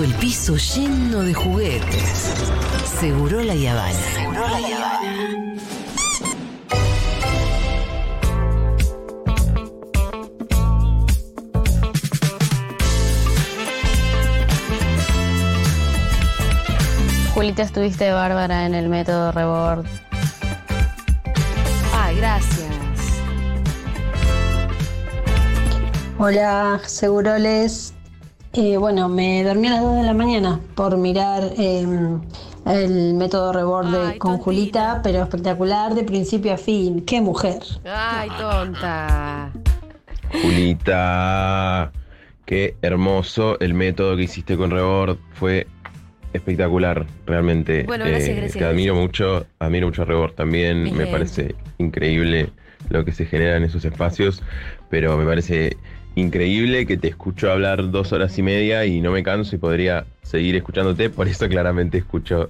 todo 0.00 0.08
el 0.08 0.14
piso 0.14 0.56
lleno 0.56 1.20
de 1.20 1.34
juguetes. 1.34 2.32
Seguro 3.00 3.42
la 3.42 3.54
Yavana. 3.54 3.92
Seguro 3.92 4.48
la 4.48 4.60
Yavana. 4.60 5.54
Julita, 17.34 17.62
estuviste 17.62 18.10
bárbara 18.10 18.64
en 18.64 18.74
el 18.74 18.88
método 18.88 19.32
Rebord. 19.32 19.84
Ay, 21.94 22.16
gracias. 22.16 22.70
Hola, 26.18 26.80
Seguroles. 26.86 27.92
Eh, 28.52 28.76
bueno, 28.76 29.08
me 29.08 29.44
dormí 29.44 29.68
a 29.68 29.72
las 29.72 29.82
2 29.82 29.96
de 29.96 30.02
la 30.02 30.12
mañana 30.12 30.60
por 30.74 30.96
mirar 30.96 31.52
eh, 31.56 31.86
el 32.66 33.14
método 33.14 33.52
reborde 33.52 33.98
Ay, 34.12 34.18
con 34.18 34.32
tontita. 34.32 34.44
Julita, 34.44 35.00
pero 35.04 35.22
espectacular 35.22 35.94
de 35.94 36.02
principio 36.02 36.54
a 36.54 36.56
fin. 36.56 37.04
¡Qué 37.04 37.20
mujer! 37.20 37.60
Ay, 37.84 38.28
tonta. 38.36 39.52
Julita, 40.42 41.92
qué 42.44 42.74
hermoso 42.82 43.58
el 43.60 43.74
método 43.74 44.16
que 44.16 44.24
hiciste 44.24 44.56
con 44.56 44.72
Rebord. 44.72 45.18
Fue 45.34 45.68
espectacular, 46.32 47.06
realmente. 47.26 47.84
Bueno, 47.84 48.04
gracias, 48.04 48.36
gracias, 48.36 48.58
Te 48.58 48.64
admiro 48.64 48.96
mucho, 48.96 49.46
admiro 49.60 49.86
mucho 49.86 50.02
a 50.02 50.06
Rebord 50.06 50.34
también. 50.34 50.92
Me 50.96 51.06
parece 51.06 51.54
increíble 51.78 52.50
lo 52.88 53.04
que 53.04 53.12
se 53.12 53.26
genera 53.26 53.56
en 53.56 53.62
esos 53.62 53.84
espacios, 53.84 54.42
pero 54.88 55.16
me 55.16 55.24
parece 55.24 55.76
increíble 56.14 56.86
que 56.86 56.96
te 56.96 57.08
escucho 57.08 57.50
hablar 57.50 57.90
dos 57.90 58.12
horas 58.12 58.36
y 58.38 58.42
media 58.42 58.84
y 58.86 59.00
no 59.00 59.10
me 59.12 59.22
canso 59.22 59.54
y 59.54 59.58
podría 59.58 60.06
seguir 60.22 60.56
escuchándote. 60.56 61.10
Por 61.10 61.28
eso 61.28 61.48
claramente 61.48 61.98
escucho 61.98 62.48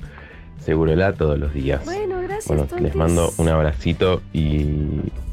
Segurola 0.64 1.14
todos 1.14 1.38
los 1.38 1.54
días. 1.54 1.84
Bueno, 1.84 2.20
gracias, 2.22 2.46
Bueno, 2.48 2.64
tontis. 2.64 2.82
les 2.82 2.94
mando 2.94 3.32
un 3.38 3.48
abracito 3.48 4.20
y 4.32 4.66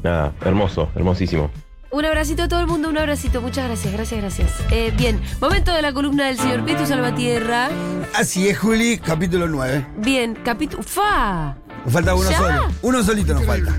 nada, 0.02 0.32
hermoso, 0.44 0.88
hermosísimo. 0.96 1.50
Un 1.90 2.04
abracito 2.04 2.42
a 2.44 2.48
todo 2.48 2.60
el 2.60 2.66
mundo, 2.66 2.88
un 2.88 2.98
abracito. 2.98 3.40
Muchas 3.40 3.66
gracias, 3.66 3.92
gracias, 3.92 4.20
gracias. 4.20 4.50
Eh, 4.70 4.92
bien, 4.96 5.20
momento 5.40 5.72
de 5.74 5.80
la 5.82 5.92
columna 5.92 6.26
del 6.26 6.38
señor 6.38 6.64
Pitu 6.64 6.86
Salvatierra. 6.86 7.68
Así 8.14 8.48
es, 8.48 8.58
Juli, 8.58 8.98
capítulo 8.98 9.48
9. 9.48 9.86
Bien, 9.98 10.36
capítulo. 10.44 10.82
¡Fa! 10.82 11.56
Nos 11.84 11.92
falta 11.92 12.14
uno 12.14 12.30
¿Ya? 12.30 12.38
solo. 12.38 12.66
Uno 12.82 13.02
solito 13.02 13.34
nos 13.34 13.44
falta. 13.44 13.74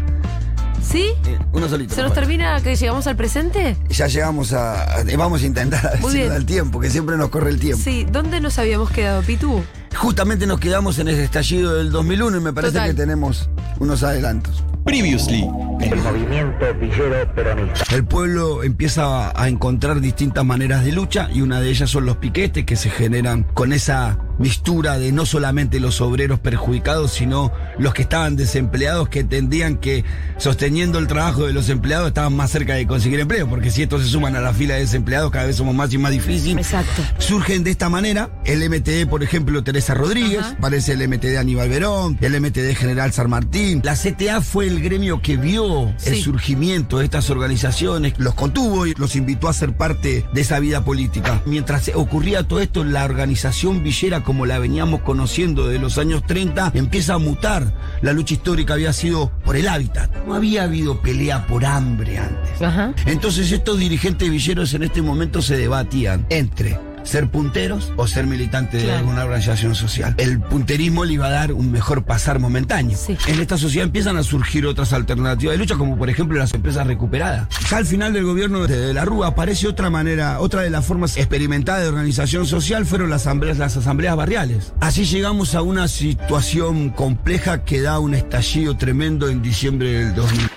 ¿Sí? 0.90 1.12
Eh, 1.26 1.38
Uno 1.52 1.68
solito. 1.70 1.94
¿Se 1.94 2.02
nos 2.02 2.14
termina 2.14 2.60
que 2.62 2.76
llegamos 2.76 3.06
al 3.08 3.16
presente? 3.16 3.78
Ya 3.90 4.08
llegamos 4.08 4.54
a. 4.54 4.84
a- 4.84 5.04
Vamos 5.18 5.44
a 5.44 5.46
intentar 5.46 5.86
a 5.86 5.92
ver 5.94 6.02
Muy 6.02 6.12
si 6.12 6.18
bien. 6.18 6.28
nos 6.30 6.34
da 6.36 6.40
el 6.40 6.46
tiempo, 6.46 6.80
que 6.80 6.90
siempre 6.90 7.16
nos 7.18 7.30
corre 7.30 7.50
el 7.52 7.60
tiempo. 7.60 7.82
Sí, 7.84 8.06
¿dónde 8.12 8.40
nos 8.42 8.58
habíamos 8.58 8.90
quedado, 8.90 9.22
Pitu? 9.22 9.62
Justamente 9.96 10.48
nos 10.48 10.60
quedamos 10.60 10.98
en 11.00 11.10
ese 11.10 11.24
estallido 11.24 11.76
del 11.76 11.92
2001 11.92 12.38
y 12.38 12.40
me 12.42 12.54
parece 12.54 12.74
Total. 12.74 12.90
que 12.90 12.94
tenemos 12.96 13.50
unos 13.80 14.02
adelantos. 14.04 14.64
Previously. 14.86 15.42
El 15.82 15.96
movimiento 16.02 16.66
villero 16.80 17.34
peronista. 17.36 17.84
El 17.96 18.06
pueblo 18.06 18.64
empieza 18.64 19.32
a 19.40 19.48
encontrar 19.48 20.00
distintas 20.02 20.46
maneras 20.46 20.84
de 20.86 20.92
lucha 20.94 21.30
y 21.34 21.42
una 21.42 21.60
de 21.60 21.70
ellas 21.70 21.90
son 21.90 22.06
los 22.06 22.18
piquetes 22.18 22.66
que 22.66 22.76
se 22.76 22.90
generan 22.90 23.44
con 23.54 23.74
esa 23.74 24.18
mistura 24.40 24.98
de 24.98 25.12
no 25.12 25.26
solamente 25.26 25.80
los 25.80 26.02
obreros 26.02 26.40
perjudicados, 26.40 27.12
sino 27.12 27.52
los 27.78 27.94
que 27.94 28.02
estaban 28.02 28.36
desempleados 28.36 29.10
que 29.10 29.20
entendían 29.20 29.78
que 29.78 30.04
sosteniendo 30.38 30.98
el 30.98 31.08
trabajo 31.08 31.46
de 31.46 31.54
los 31.54 31.70
empleados 31.70 32.08
estaban 32.08 32.36
más 32.36 32.52
cerca 32.52 32.76
de 32.76 32.88
conseguir 32.88 33.20
empleo, 33.20 33.48
porque 33.48 33.70
si 33.70 33.84
estos 33.84 34.04
se 34.04 34.10
suman 34.10 34.36
a 34.36 34.42
la 34.42 34.54
fila 34.54 34.76
de 34.76 34.82
desempleados 34.82 35.32
cada 35.32 35.46
vez 35.46 35.58
somos 35.58 35.76
más 35.76 35.94
y 35.94 35.98
más 35.98 36.12
difícil. 36.12 36.58
Exacto. 36.58 37.04
Surgen 37.18 37.64
de 37.64 37.72
esta 37.72 37.90
manera 37.90 38.30
el 38.46 38.68
MTD, 38.68 39.08
por 39.10 39.24
ejemplo, 39.24 39.64
Teresa 39.64 39.94
Rodríguez, 39.94 40.40
Ajá. 40.40 40.58
parece 40.60 40.94
el 40.94 41.08
MTD 41.08 41.38
Aníbal 41.38 41.70
Verón, 41.70 42.18
el 42.22 42.40
MTD 42.40 42.76
General 42.76 43.12
San 43.12 43.30
Martín. 43.30 43.82
La 43.84 43.96
CTA 43.96 44.42
fue 44.42 44.68
el 44.68 44.82
gremio 44.82 45.22
que 45.22 45.38
vio 45.38 45.94
el 46.06 46.22
surgimiento 46.22 47.00
de 47.00 47.06
estas 47.06 47.30
organizaciones, 47.30 48.14
los 48.18 48.34
contuvo 48.36 48.86
y 48.86 48.94
los 48.96 49.16
invitó 49.16 49.50
a 49.50 49.54
ser 49.54 49.76
parte 49.76 50.26
de 50.34 50.42
esa 50.42 50.60
vida 50.60 50.84
política. 50.84 51.42
Mientras 51.46 51.92
ocurría 51.94 52.44
todo 52.44 52.60
esto, 52.62 52.84
la 52.84 53.04
organización 53.04 53.84
villera, 53.84 54.24
como 54.30 54.46
la 54.46 54.60
veníamos 54.60 55.02
conociendo 55.02 55.68
de 55.68 55.80
los 55.80 55.98
años 55.98 56.22
30, 56.24 56.74
empieza 56.76 57.16
a 57.16 57.18
mutar. 57.18 57.74
La 58.04 58.14
lucha 58.14 58.36
histórica 58.36 58.76
había 58.76 58.94
sido 58.94 59.32
por 59.44 59.56
el 59.56 59.68
hábitat. 59.68 60.16
No 60.28 60.36
había 60.36 60.66
habido 60.66 61.02
pelea 61.02 61.48
por 61.48 61.66
hambre 61.66 62.20
antes. 62.20 62.62
Ajá. 62.62 62.94
Entonces 63.08 63.52
estos 63.52 63.80
dirigentes 63.80 64.30
villeros 64.30 64.76
en 64.76 64.84
este 64.84 65.02
momento 65.02 65.42
se 65.42 65.58
debatían 65.58 66.28
entre 66.30 66.78
ser 67.04 67.30
punteros 67.30 67.92
o 67.96 68.08
ser 68.08 68.28
militante 68.28 68.78
de 68.78 68.92
alguna 68.92 69.24
organización 69.24 69.76
social. 69.76 70.16
El 70.18 70.40
punterismo 70.40 71.06
le 71.06 71.14
iba 71.14 71.28
a 71.28 71.32
dar 71.32 71.54
un 71.54 71.72
mejor 71.72 72.04
pasar 72.04 72.40
momentáneo. 72.40 72.98
Sí. 72.98 73.18
En 73.28 73.40
esta 73.40 73.58
sociedad 73.58 73.86
empiezan 73.86 74.18
a 74.18 74.24
surgir 74.24 74.66
otras 74.66 74.94
alternativas 74.94 75.54
de 75.54 75.58
lucha, 75.58 75.76
como 75.76 75.98
por 75.98 76.10
ejemplo 76.10 76.38
las 76.38 76.54
empresas 76.54 76.86
recuperadas. 76.88 77.48
Ya 77.70 77.78
al 77.78 77.86
final 77.86 78.14
del 78.14 78.26
gobierno 78.26 78.68
de, 78.68 78.78
de 78.78 78.94
la 78.94 79.06
Rúa 79.06 79.28
aparece 79.28 79.68
otra 79.68 79.90
manera, 79.90 80.40
otra 80.40 80.62
de 80.62 80.70
las 80.70 80.86
formas 80.86 81.18
experimentadas 81.18 81.84
de 81.84 81.90
organización 81.90 82.46
social 82.46 82.86
fueron 82.86 83.10
las 83.10 83.22
asambleas, 83.22 83.58
las 83.58 83.78
asambleas 83.78 84.16
barriales. 84.16 84.74
Así 84.80 85.06
llegamos 85.06 85.54
a 85.56 85.62
una 85.62 85.88
situación 85.88 86.90
compleja 86.90 87.64
que 87.64 87.82
da 87.82 88.00
un 88.00 88.16
estallido 88.16 88.76
tremendo 88.78 89.30
en 89.30 89.42
diciembre 89.42 89.92
del 89.92 90.16
2000. 90.16 90.50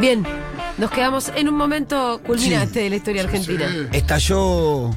Bien, 0.00 0.24
nos 0.78 0.90
quedamos 0.90 1.30
en 1.34 1.48
un 1.48 1.56
momento 1.56 2.20
culminante 2.26 2.80
de 2.80 2.90
la 2.90 2.96
historia 2.96 3.22
argentina. 3.22 3.66
Estalló 3.92 4.90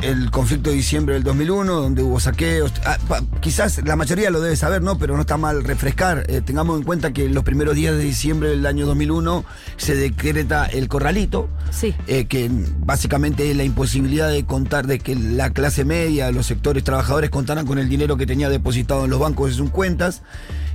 el 0.00 0.30
conflicto 0.30 0.68
de 0.68 0.76
diciembre 0.76 1.14
del 1.14 1.22
2001, 1.22 1.72
donde 1.80 2.02
hubo 2.02 2.20
saqueos. 2.20 2.70
Ah, 2.84 2.98
pa- 3.08 3.22
quizás 3.40 3.80
la 3.86 3.96
mayoría 3.96 4.28
lo 4.30 4.40
debe 4.42 4.54
saber, 4.56 4.82
¿no? 4.82 4.98
Pero 4.98 5.14
no 5.14 5.22
está 5.22 5.38
mal 5.38 5.64
refrescar. 5.64 6.26
Eh, 6.28 6.42
tengamos 6.44 6.76
en 6.76 6.84
cuenta 6.84 7.12
que 7.14 7.24
en 7.24 7.34
los 7.34 7.42
primeros 7.44 7.74
días 7.74 7.96
de 7.96 8.02
diciembre 8.04 8.50
del 8.50 8.66
año 8.66 8.84
2001 8.84 9.46
se 9.78 9.94
decreta 9.94 10.66
el 10.66 10.88
corralito, 10.88 11.48
Sí. 11.70 11.94
eh, 12.06 12.26
que 12.26 12.50
básicamente 12.80 13.50
es 13.50 13.56
la 13.56 13.64
imposibilidad 13.64 14.28
de 14.28 14.44
contar, 14.44 14.86
de 14.86 14.98
que 14.98 15.14
la 15.16 15.50
clase 15.50 15.86
media, 15.86 16.30
los 16.32 16.44
sectores 16.44 16.84
trabajadores 16.84 17.30
contaran 17.30 17.66
con 17.66 17.78
el 17.78 17.88
dinero 17.88 18.18
que 18.18 18.26
tenía 18.26 18.50
depositado 18.50 19.04
en 19.04 19.10
los 19.10 19.20
bancos 19.20 19.50
de 19.50 19.54
sus 19.56 19.70
cuentas. 19.70 20.20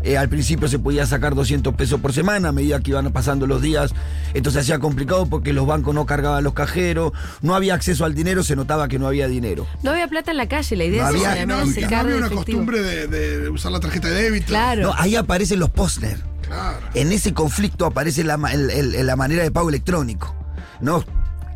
Eh, 0.04 0.18
al 0.18 0.30
principio 0.30 0.68
se 0.70 0.80
podía 0.80 1.06
sacar 1.06 1.36
200 1.36 1.74
pesos 1.76 2.00
por 2.00 2.14
semana, 2.14 2.50
a 2.50 2.52
medida 2.54 2.80
que 2.80 2.92
iban 2.92 3.12
pasando 3.12 3.48
los 3.48 3.62
días, 3.62 3.94
esto 4.34 4.50
se 4.50 4.60
hacía 4.60 4.80
complicado 4.80 5.26
porque 5.26 5.52
los 5.52 5.68
bancos 5.68 5.94
no 5.94 6.06
cargaban 6.06 6.44
los 6.44 6.54
cajeros, 6.54 7.12
no 7.42 7.54
había 7.54 7.74
acceso 7.74 8.06
al 8.06 8.16
dinero, 8.16 8.44
se 8.44 8.56
notaba 8.56 8.88
que 8.88 8.98
no 8.98 9.08
había 9.08 9.28
dinero. 9.28 9.68
No 9.84 9.92
había 9.92 10.08
plata 10.08 10.32
en 10.32 10.38
la 10.38 10.48
calle, 10.48 10.76
la 10.78 10.86
idea 10.86 11.04
No 11.04 11.10
es 11.10 11.16
había- 11.16 11.34
que 11.36 11.46
no, 11.46 11.56
había 12.00 12.16
una 12.16 12.30
costumbre 12.30 12.82
de, 12.82 13.08
de 13.08 13.50
usar 13.50 13.72
la 13.74 13.80
tarjeta 13.82 14.08
de 14.08 14.22
débito. 14.24 14.48
Claro. 14.48 14.84
No, 14.84 14.94
ahí 14.98 15.16
aparecen 15.18 15.60
los 15.60 15.70
Posner. 15.70 16.18
Claro. 16.48 16.80
En 16.94 17.12
ese 17.12 17.34
conflicto 17.34 17.86
aparece 17.86 18.24
la, 18.24 18.38
ma- 18.38 18.54
el- 18.54 18.70
el- 18.72 19.06
la 19.06 19.16
manera 19.16 19.44
de 19.44 19.52
pago 19.52 19.70
electrónico, 19.70 20.34
¿no? 20.81 21.04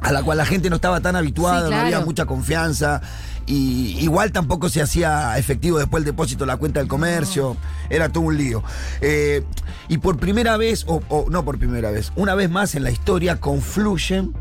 A 0.01 0.11
la 0.11 0.21
cual 0.21 0.37
la 0.37 0.45
gente 0.45 0.69
no 0.69 0.75
estaba 0.75 0.99
tan 0.99 1.15
habituada, 1.15 1.69
Sí, 1.69 1.73
no 1.73 1.79
había 1.79 2.01
mucha 2.01 2.25
confianza. 2.25 3.01
Y 3.45 3.97
igual 3.99 4.31
tampoco 4.31 4.69
se 4.69 4.81
hacía 4.81 5.37
efectivo 5.37 5.77
después 5.77 6.01
el 6.01 6.05
depósito 6.05 6.43
en 6.45 6.49
la 6.49 6.57
cuenta 6.57 6.79
del 6.79 6.87
comercio. 6.87 7.57
Era 7.89 8.09
todo 8.09 8.23
un 8.23 8.37
lío. 8.37 8.63
Eh, 9.01 9.43
y 9.89 9.97
por 9.97 10.17
primera 10.17 10.57
vez, 10.57 10.85
o, 10.87 11.01
o 11.09 11.29
no 11.29 11.43
por 11.43 11.59
primera 11.59 11.91
vez, 11.91 12.11
una 12.15 12.35
vez 12.35 12.49
más 12.49 12.75
en 12.75 12.83
la 12.83 12.91
historia 12.91 13.39
confluyen 13.39 14.33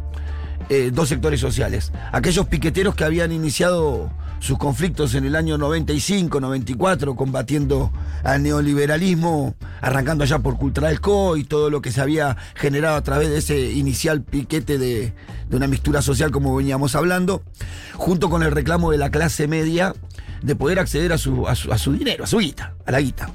eh, 0.69 0.91
dos 0.93 1.09
sectores 1.09 1.41
sociales. 1.41 1.93
Aquellos 2.13 2.47
piqueteros 2.47 2.95
que 2.95 3.05
habían 3.05 3.33
iniciado 3.33 4.11
sus 4.43 4.59
conflictos 4.59 5.15
en 5.15 5.25
el 5.25 5.37
año 5.37 5.57
95, 5.57 6.41
94, 6.41 7.15
combatiendo 7.15 7.93
al 8.25 8.43
neoliberalismo, 8.43 9.55
arrancando 9.81 10.25
allá 10.25 10.41
por 10.41 10.57
Cultural 10.57 11.01
Co 11.01 11.37
y 11.37 11.45
todo 11.45 11.71
lo 11.71 11.81
que 11.81 11.93
se 11.93 12.01
había 12.01 12.37
generado 12.57 12.97
a 12.97 13.03
través 13.05 13.31
de 13.31 13.39
ese 13.39 13.71
inicial 13.71 14.23
piquete 14.23 14.79
de, 14.79 15.13
de 15.49 15.57
una 15.57 15.69
mixtura 15.69 16.03
social 16.03 16.33
como 16.33 16.57
veníamos 16.57 16.97
hablando, 16.97 17.45
junto 17.95 18.31
con 18.31 18.43
el 18.43 18.51
reclamo 18.51 18.91
de 18.91 18.99
la 18.99 19.13
clase 19.13 19.47
media 19.47 19.95
de 20.43 20.57
poder 20.57 20.81
acceder 20.81 21.13
a 21.13 21.19
su, 21.19 21.47
a 21.47 21.55
su, 21.55 21.73
a 21.73 21.79
su 21.79 21.93
dinero, 21.93 22.25
a 22.25 22.27
su 22.27 22.39
guita, 22.39 22.75
a 22.85 22.91
la 22.91 23.01
guita. 23.01 23.31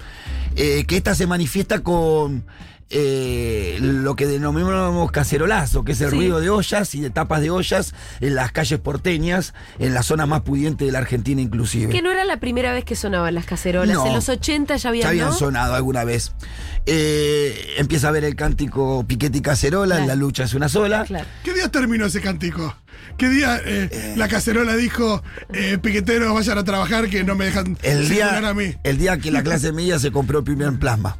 Eh, 0.57 0.83
que 0.85 0.97
esta 0.97 1.15
se 1.15 1.25
manifiesta 1.25 1.83
con 1.83 2.43
eh, 2.89 3.77
lo 3.81 4.15
que 4.15 4.25
denominamos 4.27 5.11
cacerolazo, 5.11 5.83
que 5.83 5.91
es 5.91 6.01
el 6.01 6.09
Sí. 6.09 6.15
ruido 6.15 6.39
de 6.39 6.49
ollas 6.49 6.95
y 6.95 7.01
de 7.01 7.09
tapas 7.09 7.41
de 7.41 7.49
ollas 7.49 7.93
en 8.21 8.35
las 8.35 8.51
calles 8.51 8.79
porteñas, 8.79 9.53
en 9.79 9.93
la 9.93 10.03
zona 10.03 10.25
más 10.25 10.41
pudiente 10.41 10.85
de 10.85 10.91
la 10.91 10.99
Argentina 10.99 11.41
inclusive. 11.41 11.91
Que 11.91 12.01
no 12.01 12.11
era 12.11 12.23
la 12.25 12.37
primera 12.39 12.71
vez 12.73 12.85
que 12.85 12.95
sonaban 12.95 13.35
las 13.35 13.45
cacerolas. 13.45 13.95
No. 13.95 14.05
En 14.07 14.13
los 14.13 14.29
80 14.29 14.77
ya 14.77 14.89
habían, 14.89 15.03
Ya 15.03 15.09
habían 15.09 15.27
¿no? 15.29 15.33
sonado 15.33 15.75
alguna 15.75 16.03
vez. 16.03 16.31
Eh, 16.85 17.75
empieza 17.77 18.07
a 18.07 18.11
ver 18.11 18.23
el 18.23 18.35
cántico 18.35 19.05
Piquete 19.05 19.39
y 19.39 19.41
Cacerola, 19.41 19.95
Claro. 19.95 20.07
la 20.07 20.15
lucha 20.15 20.43
es 20.45 20.53
una 20.53 20.69
sola. 20.69 21.03
Claro. 21.05 21.25
¿Qué 21.43 21.53
día 21.53 21.69
terminó 21.69 22.05
ese 22.05 22.21
cántico? 22.21 22.75
¿Qué 23.17 23.27
día 23.29 23.59
eh, 23.65 24.13
la 24.15 24.27
cacerola 24.27 24.75
dijo, 24.75 25.21
eh, 25.53 25.77
piqueteros 25.81 26.33
vayan 26.33 26.57
a 26.57 26.63
trabajar 26.63 27.09
que 27.09 27.23
no 27.23 27.35
me 27.35 27.45
dejan 27.45 27.77
El 27.83 28.07
día, 28.09 28.37
a 28.47 28.53
mí? 28.53 28.73
el 28.83 28.97
día 28.97 29.17
que 29.17 29.31
la 29.31 29.43
clase 29.43 29.71
media 29.73 29.99
se 29.99 30.11
compró 30.11 30.39
el 30.39 30.45
primer 30.45 30.71
plasma. 30.79 31.17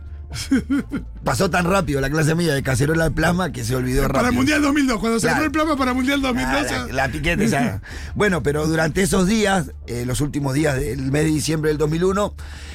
Pasó 1.23 1.49
tan 1.49 1.65
rápido 1.65 2.01
la 2.01 2.09
clase 2.09 2.35
media 2.35 2.53
de 2.53 2.63
cacerola 2.63 3.05
al 3.05 3.13
plasma 3.13 3.51
que 3.51 3.63
se 3.63 3.75
olvidó 3.75 4.03
rápido. 4.03 4.19
Para 4.21 4.31
Mundial 4.31 4.61
2002, 4.61 4.99
cuando 4.99 5.19
se 5.19 5.27
Claro. 5.27 5.35
ganó 5.35 5.45
el 5.45 5.51
plasma 5.51 5.77
para 5.77 5.93
Mundial 5.93 6.21
2002. 6.21 6.65
Ah, 6.71 6.85
la, 6.87 6.93
la 6.93 7.09
piquete 7.11 7.47
ya. 7.47 7.81
Bueno, 8.15 8.43
pero 8.43 8.67
durante 8.67 9.01
esos 9.01 9.27
días, 9.27 9.71
eh, 9.87 10.03
los 10.05 10.21
últimos 10.21 10.53
días 10.53 10.79
del 10.79 11.11
mes 11.11 11.23
de 11.25 11.29
diciembre 11.31 11.69
del 11.69 11.77
2001, 11.77 12.33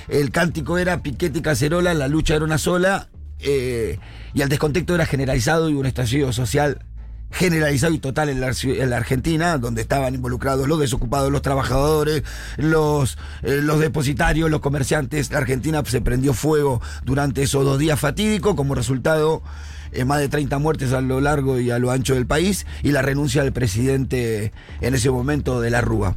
el 0.08 0.31
cántico 0.31 0.78
era 0.78 1.02
piquete 1.02 1.38
y 1.38 1.43
cacerola, 1.43 1.94
la 1.94 2.08
lucha 2.08 2.34
era 2.34 2.44
una 2.44 2.58
sola, 2.58 3.08
eh, 3.40 3.98
y 4.34 4.43
el 4.43 4.48
descontexto 4.48 4.94
era 4.94 5.06
generalizado 5.06 5.69
y 5.70 5.75
un 5.75 5.87
estallido 5.87 6.32
social 6.32 6.84
generalizado 7.32 7.94
y 7.94 7.99
total 7.99 8.29
en 8.29 8.40
la, 8.40 8.52
en 8.62 8.90
la 8.90 8.96
Argentina, 8.96 9.58
donde 9.58 9.82
estaban 9.82 10.14
involucrados 10.14 10.69
los 10.69 10.79
desocupados, 10.79 11.32
los 11.32 11.43
trabajadores, 11.43 12.23
los, 12.56 13.19
eh, 13.43 13.61
los 13.62 13.81
depositarios, 13.81 14.50
los 14.50 14.61
comerciantes. 14.61 15.31
La 15.31 15.38
Argentina 15.38 15.82
se 15.84 16.00
prendió 16.00 16.34
fuego 16.34 16.81
durante 17.05 17.43
esos 17.43 17.64
dos 17.64 17.79
días 17.79 17.99
fatídicos, 17.99 18.55
como 18.55 18.75
resultado 18.75 19.43
eh, 19.93 20.05
más 20.05 20.20
de 20.20 20.29
30 20.29 20.58
muertes 20.58 20.93
a 20.93 21.00
lo 21.00 21.20
largo 21.20 21.58
y 21.58 21.70
a 21.70 21.79
lo 21.79 21.90
ancho 21.90 22.14
del 22.14 22.26
país, 22.26 22.67
y 22.82 22.93
la 22.93 23.02
renuncia 23.02 23.43
del 23.43 23.52
presidente 23.52 24.52
en 24.81 24.94
ese 24.94 25.11
momento 25.11 25.61
de 25.61 25.70
la 25.70 25.81
Rúa. 25.81 26.17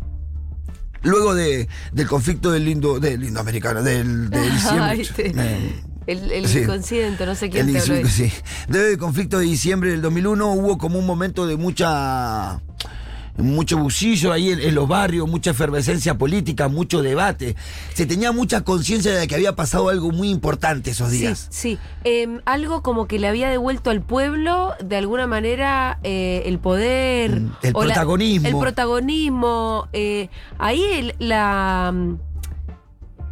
Luego 1.01 1.35
de, 1.35 1.69
del 1.93 2.07
conflicto 2.07 2.51
del 2.51 2.65
lindo, 2.65 2.99
del 2.99 3.21
lindo 3.21 3.39
americano, 3.39 3.83
del, 3.83 4.29
de 4.29 4.41
diciembre. 4.49 5.83
El, 6.07 6.31
el 6.31 6.47
Sí. 6.47 6.59
inconsciente, 6.59 7.25
no 7.25 7.35
sé 7.35 7.49
quién 7.49 7.67
el 7.69 7.73
te 7.83 8.05
sí. 8.07 8.31
Desde 8.67 8.91
el 8.93 8.97
conflicto 8.97 9.39
de 9.39 9.45
diciembre 9.45 9.91
del 9.91 10.01
2001 10.01 10.51
hubo 10.53 10.77
como 10.77 10.99
un 10.99 11.05
momento 11.05 11.47
de 11.47 11.57
mucha 11.57 12.59
mucho 13.37 13.77
bucillo 13.77 14.31
ahí 14.31 14.49
en, 14.49 14.61
en 14.61 14.73
los 14.75 14.87
barrios, 14.87 15.27
mucha 15.27 15.51
efervescencia 15.51 16.17
política, 16.17 16.69
mucho 16.69 17.01
debate. 17.01 17.57
Se 17.93 18.05
tenía 18.05 18.31
mucha 18.31 18.61
conciencia 18.61 19.13
de 19.13 19.27
que 19.27 19.35
había 19.35 19.57
pasado 19.57 19.89
algo 19.89 20.11
muy 20.11 20.29
importante 20.29 20.91
esos 20.91 21.11
días. 21.11 21.47
Sí, 21.49 21.71
sí. 21.73 21.79
Em, 22.05 22.39
algo 22.45 22.81
como 22.81 23.07
que 23.07 23.19
le 23.19 23.27
había 23.27 23.49
devuelto 23.49 23.89
al 23.89 24.01
pueblo, 24.01 24.71
de 24.81 24.95
alguna 24.95 25.27
manera, 25.27 25.99
eh, 26.03 26.43
el 26.45 26.59
poder. 26.59 27.31
El 27.61 27.73
la- 27.73 27.79
protagonismo. 27.79 28.47
el 28.47 28.55
protagonismo. 28.57 29.89
eh, 29.91 30.29
ahí 30.57 30.81
el, 30.93 31.15
la. 31.19 31.93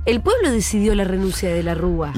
El 0.05 0.19
pueblo 0.21 0.51
decidió 0.51 0.95
la 0.95 1.05
renuncia 1.05 1.49
de 1.53 1.63
la 1.63 1.75
Rúa. 1.75 2.13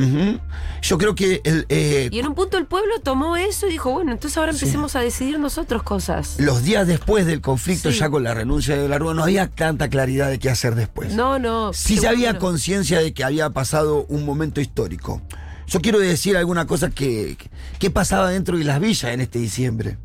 Yo 0.81 0.97
creo 0.97 1.13
que 1.13 1.41
el, 1.43 1.65
eh, 1.69 2.09
Y 2.11 2.17
en 2.19 2.27
un 2.27 2.33
punto 2.35 2.57
el 2.57 2.65
pueblo 2.65 2.99
tomó 3.03 3.37
eso 3.37 3.67
y 3.67 3.71
dijo, 3.71 3.91
bueno, 3.91 4.11
entonces 4.11 4.37
ahora 4.37 4.51
empecemos 4.53 4.95
a 4.95 5.01
decidir 5.01 5.37
nosotros 5.39 5.83
cosas. 5.83 6.35
los 6.39 6.63
días 6.63 6.87
después 6.87 7.25
del 7.27 7.41
conflicto, 7.41 7.91
Sí. 7.91 7.99
ya 7.99 8.09
con 8.09 8.23
la 8.23 8.33
renuncia 8.33 8.75
de 8.75 8.89
la 8.89 8.97
Rúa, 8.97 9.13
no 9.13 9.23
había 9.23 9.47
tanta 9.47 9.87
claridad 9.89 10.29
de 10.29 10.39
qué 10.39 10.49
hacer 10.49 10.73
después. 10.75 11.13
No, 11.13 11.37
no. 11.37 11.73
Sí 11.73 11.95
seguro 11.95 12.09
había 12.09 12.33
no. 12.33 12.39
conciencia 12.39 12.99
de 12.99 13.13
que 13.13 13.23
había 13.23 13.49
pasado 13.51 14.05
un 14.09 14.25
momento 14.25 14.61
histórico. 14.61 15.21
Yo 15.67 15.79
quiero 15.79 15.99
decir 15.99 16.37
alguna 16.37 16.65
cosa 16.67 16.89
que, 16.89 17.37
que 17.79 17.89
pasaba 17.91 18.29
dentro 18.29 18.57
de 18.57 18.63
las 18.63 18.79
villas 18.79 19.11
en 19.13 19.21
este 19.21 19.39
diciembre. 19.39 19.97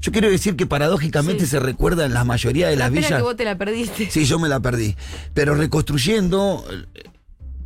Yo 0.00 0.12
quiero 0.12 0.30
decir 0.30 0.56
que 0.56 0.66
paradójicamente 0.66 1.44
Sí. 1.44 1.50
se 1.52 1.60
recuerda 1.60 2.04
en 2.06 2.14
la 2.14 2.22
mayoría 2.24 2.68
de 2.68 2.76
las 2.76 2.90
villas. 2.92 3.12
que 3.12 3.22
vos 3.22 3.36
te 3.36 3.44
la 3.44 3.58
perdiste. 3.58 4.08
Sí, 4.10 4.24
yo 4.24 4.38
me 4.38 4.48
la 4.48 4.60
perdí. 4.60 4.94
Pero 5.34 5.54
reconstruyendo, 5.54 6.64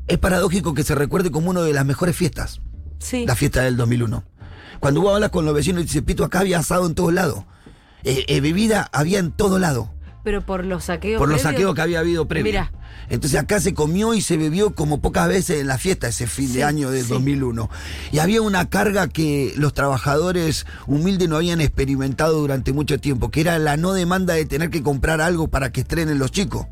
es 0.06 0.19
paradójico 0.19 0.73
que 0.75 0.82
se 0.82 0.94
recuerde 0.94 1.31
como 1.31 1.50
una 1.50 1.62
de 1.62 1.73
las 1.73 1.85
mejores 1.85 2.17
fiestas, 2.17 2.61
Sí. 2.99 3.27
la 3.27 3.35
fiesta 3.37 3.62
del 3.62 3.77
2001. 3.77 4.25
Cuando 4.81 5.00
vos 5.03 5.15
hablas 5.15 5.31
con 5.31 5.44
los 5.44 5.55
vecinos 5.55 5.82
y 5.82 5.87
dices, 5.87 6.03
Pito, 6.03 6.25
acá 6.25 6.41
había 6.41 6.59
asado 6.59 6.87
en 6.87 6.94
todos 6.94 7.12
lados. 7.12 7.44
Eh, 8.05 8.25
eh, 8.29 8.41
bebida 8.41 8.88
había 8.93 9.19
en 9.19 9.31
todo 9.33 9.59
lado. 9.59 9.93
Pero 10.23 10.45
por 10.45 10.65
los 10.65 10.85
saqueos. 10.85 11.19
Por 11.19 11.29
los 11.29 11.43
saqueos 11.43 11.75
que 11.75 11.81
había 11.81 12.01
habido 12.01 12.27
previo. 12.29 12.51
Mirá. 12.51 12.73
Entonces 13.09 13.41
acá 13.41 13.61
se 13.61 13.75
comió 13.75 14.15
y 14.15 14.21
se 14.21 14.37
bebió 14.37 14.75
como 14.75 15.01
pocas 15.01 15.29
veces 15.29 15.61
en 15.61 15.67
la 15.67 15.79
fiesta 15.79 16.09
ese 16.09 16.27
fin 16.27 16.49
Sí, 16.49 16.55
de 16.55 16.65
año 16.65 16.91
del 16.91 17.05
sí. 17.05 17.09
2001. 17.13 17.71
Y 18.13 18.19
había 18.19 18.43
una 18.43 18.69
carga 18.69 19.09
que 19.09 19.53
los 19.57 19.73
trabajadores 19.75 20.67
humildes 20.87 21.29
no 21.29 21.37
habían 21.37 21.61
experimentado 21.61 22.39
durante 22.39 22.73
mucho 22.73 23.01
tiempo, 23.01 23.31
que 23.31 23.41
era 23.41 23.59
la 23.59 23.77
no 23.77 23.93
demanda 23.93 24.35
de 24.35 24.45
tener 24.45 24.71
que 24.71 24.83
comprar 24.83 25.21
algo 25.21 25.49
para 25.49 25.73
que 25.73 25.81
estrenen 25.81 26.19
los 26.19 26.31
chicos. 26.31 26.67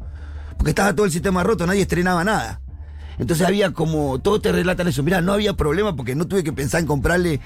Porque 0.57 0.71
estaba 0.71 0.95
todo 0.95 1.07
el 1.07 1.13
sistema 1.13 1.43
roto, 1.43 1.67
nadie 1.67 1.83
estrenaba 1.83 2.25
nada. 2.25 2.61
Entonces 3.19 3.47
había 3.47 3.73
como, 3.73 4.19
todos 4.21 4.43
te 4.43 4.53
relatan 4.53 4.89
eso, 4.89 5.03
mira, 5.03 5.21
no 5.21 5.33
había 5.33 5.55
problema 5.55 5.97
porque 5.97 6.15
no 6.15 6.27
tuve 6.27 6.45
que 6.45 6.53
pensar 6.53 6.81
en 6.81 6.87
comprarle 6.87 7.41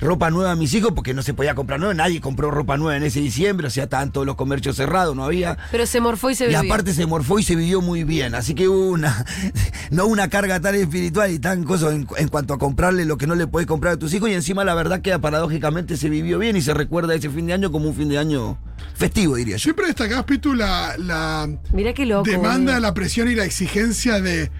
ropa 0.00 0.30
nueva 0.30 0.52
a 0.52 0.54
mis 0.54 0.72
hijos 0.74 0.92
porque 0.94 1.12
no 1.12 1.22
se 1.22 1.34
podía 1.34 1.56
comprar 1.56 1.80
nueva, 1.80 1.92
nadie 1.92 2.20
compró 2.20 2.52
ropa 2.52 2.76
nueva 2.76 2.96
en 2.96 3.02
ese 3.02 3.20
diciembre, 3.20 3.66
o 3.66 3.70
sea, 3.70 3.84
estaban 3.84 4.12
todos 4.12 4.24
los 4.28 4.36
comercios 4.36 4.76
cerrados, 4.76 5.16
no 5.16 5.24
había... 5.24 5.58
Pero 5.72 5.86
se 5.86 6.00
morfó 6.00 6.30
y 6.30 6.36
se 6.36 6.44
Y 6.44 6.54
bebió. 6.54 6.60
aparte 6.72 6.94
se 6.94 7.04
morfó 7.04 7.40
y 7.40 7.42
se 7.42 7.56
vivió 7.56 7.80
muy 7.80 8.04
bien. 8.04 8.36
Así 8.36 8.54
que 8.54 8.68
hubo 8.68 8.90
una, 8.90 9.24
no 9.90 10.06
una 10.06 10.28
carga 10.28 10.60
tan 10.60 10.76
espiritual 10.76 11.32
y 11.32 11.40
tan 11.40 11.64
cosa 11.64 11.92
en, 11.92 12.06
en 12.16 12.28
cuanto 12.28 12.54
a 12.54 12.58
comprarle 12.58 13.04
lo 13.06 13.18
que 13.18 13.26
no 13.26 13.34
le 13.34 13.48
podés 13.48 13.66
comprar 13.66 13.94
a 13.94 13.96
tus 13.98 14.14
hijos. 14.14 14.30
Y 14.30 14.34
encima 14.34 14.64
la 14.64 14.74
verdad 14.74 15.00
que 15.02 15.18
paradójicamente 15.18 15.96
se 15.96 16.08
vivió 16.08 16.38
bien 16.38 16.56
y 16.56 16.62
se 16.62 16.74
recuerda 16.74 17.12
ese 17.16 17.28
fin 17.28 17.46
de 17.48 17.54
año 17.54 17.72
como 17.72 17.88
un 17.88 17.94
fin 17.96 18.08
de 18.08 18.18
año 18.18 18.56
festivo, 18.94 19.34
diría 19.34 19.56
yo. 19.56 19.62
Siempre 19.64 19.86
destacás, 19.88 20.22
Pitu, 20.24 20.54
la, 20.54 20.94
la 20.96 21.48
Mirá 21.72 21.92
qué 21.92 22.06
loco. 22.06 22.30
demanda, 22.30 22.78
la 22.78 22.94
presión 22.94 23.28
y 23.28 23.34
la 23.34 23.44
exigencia 23.44 24.20
de, 24.20 24.50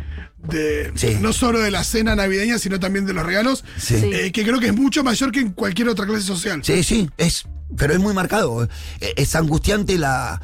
de 0.46 0.93
Sí. 0.94 1.17
no 1.20 1.32
solo 1.32 1.58
de 1.61 1.70
la 1.70 1.85
cena 1.85 2.14
navideña, 2.14 2.58
sino 2.58 2.79
también 2.81 3.06
de 3.06 3.12
los 3.12 3.25
regalos, 3.26 3.64
Sí. 3.79 3.96
Eh, 3.96 4.32
que 4.32 4.44
creo 4.44 4.61
que 4.61 4.67
es 4.69 4.75
mucho 4.76 5.02
mayor 5.05 5.32
que 5.32 5.40
en 5.40 5.50
cualquier 5.52 5.88
otra 5.88 6.06
clase 6.06 6.23
social. 6.26 6.61
Sí, 6.64 6.82
sí, 6.82 7.11
es, 7.19 7.44
pero 7.76 7.93
es 7.93 7.99
muy 7.99 8.14
marcado. 8.14 8.64
Eh, 9.00 9.14
Es 9.17 9.35
angustiante 9.35 9.99
la. 9.99 10.40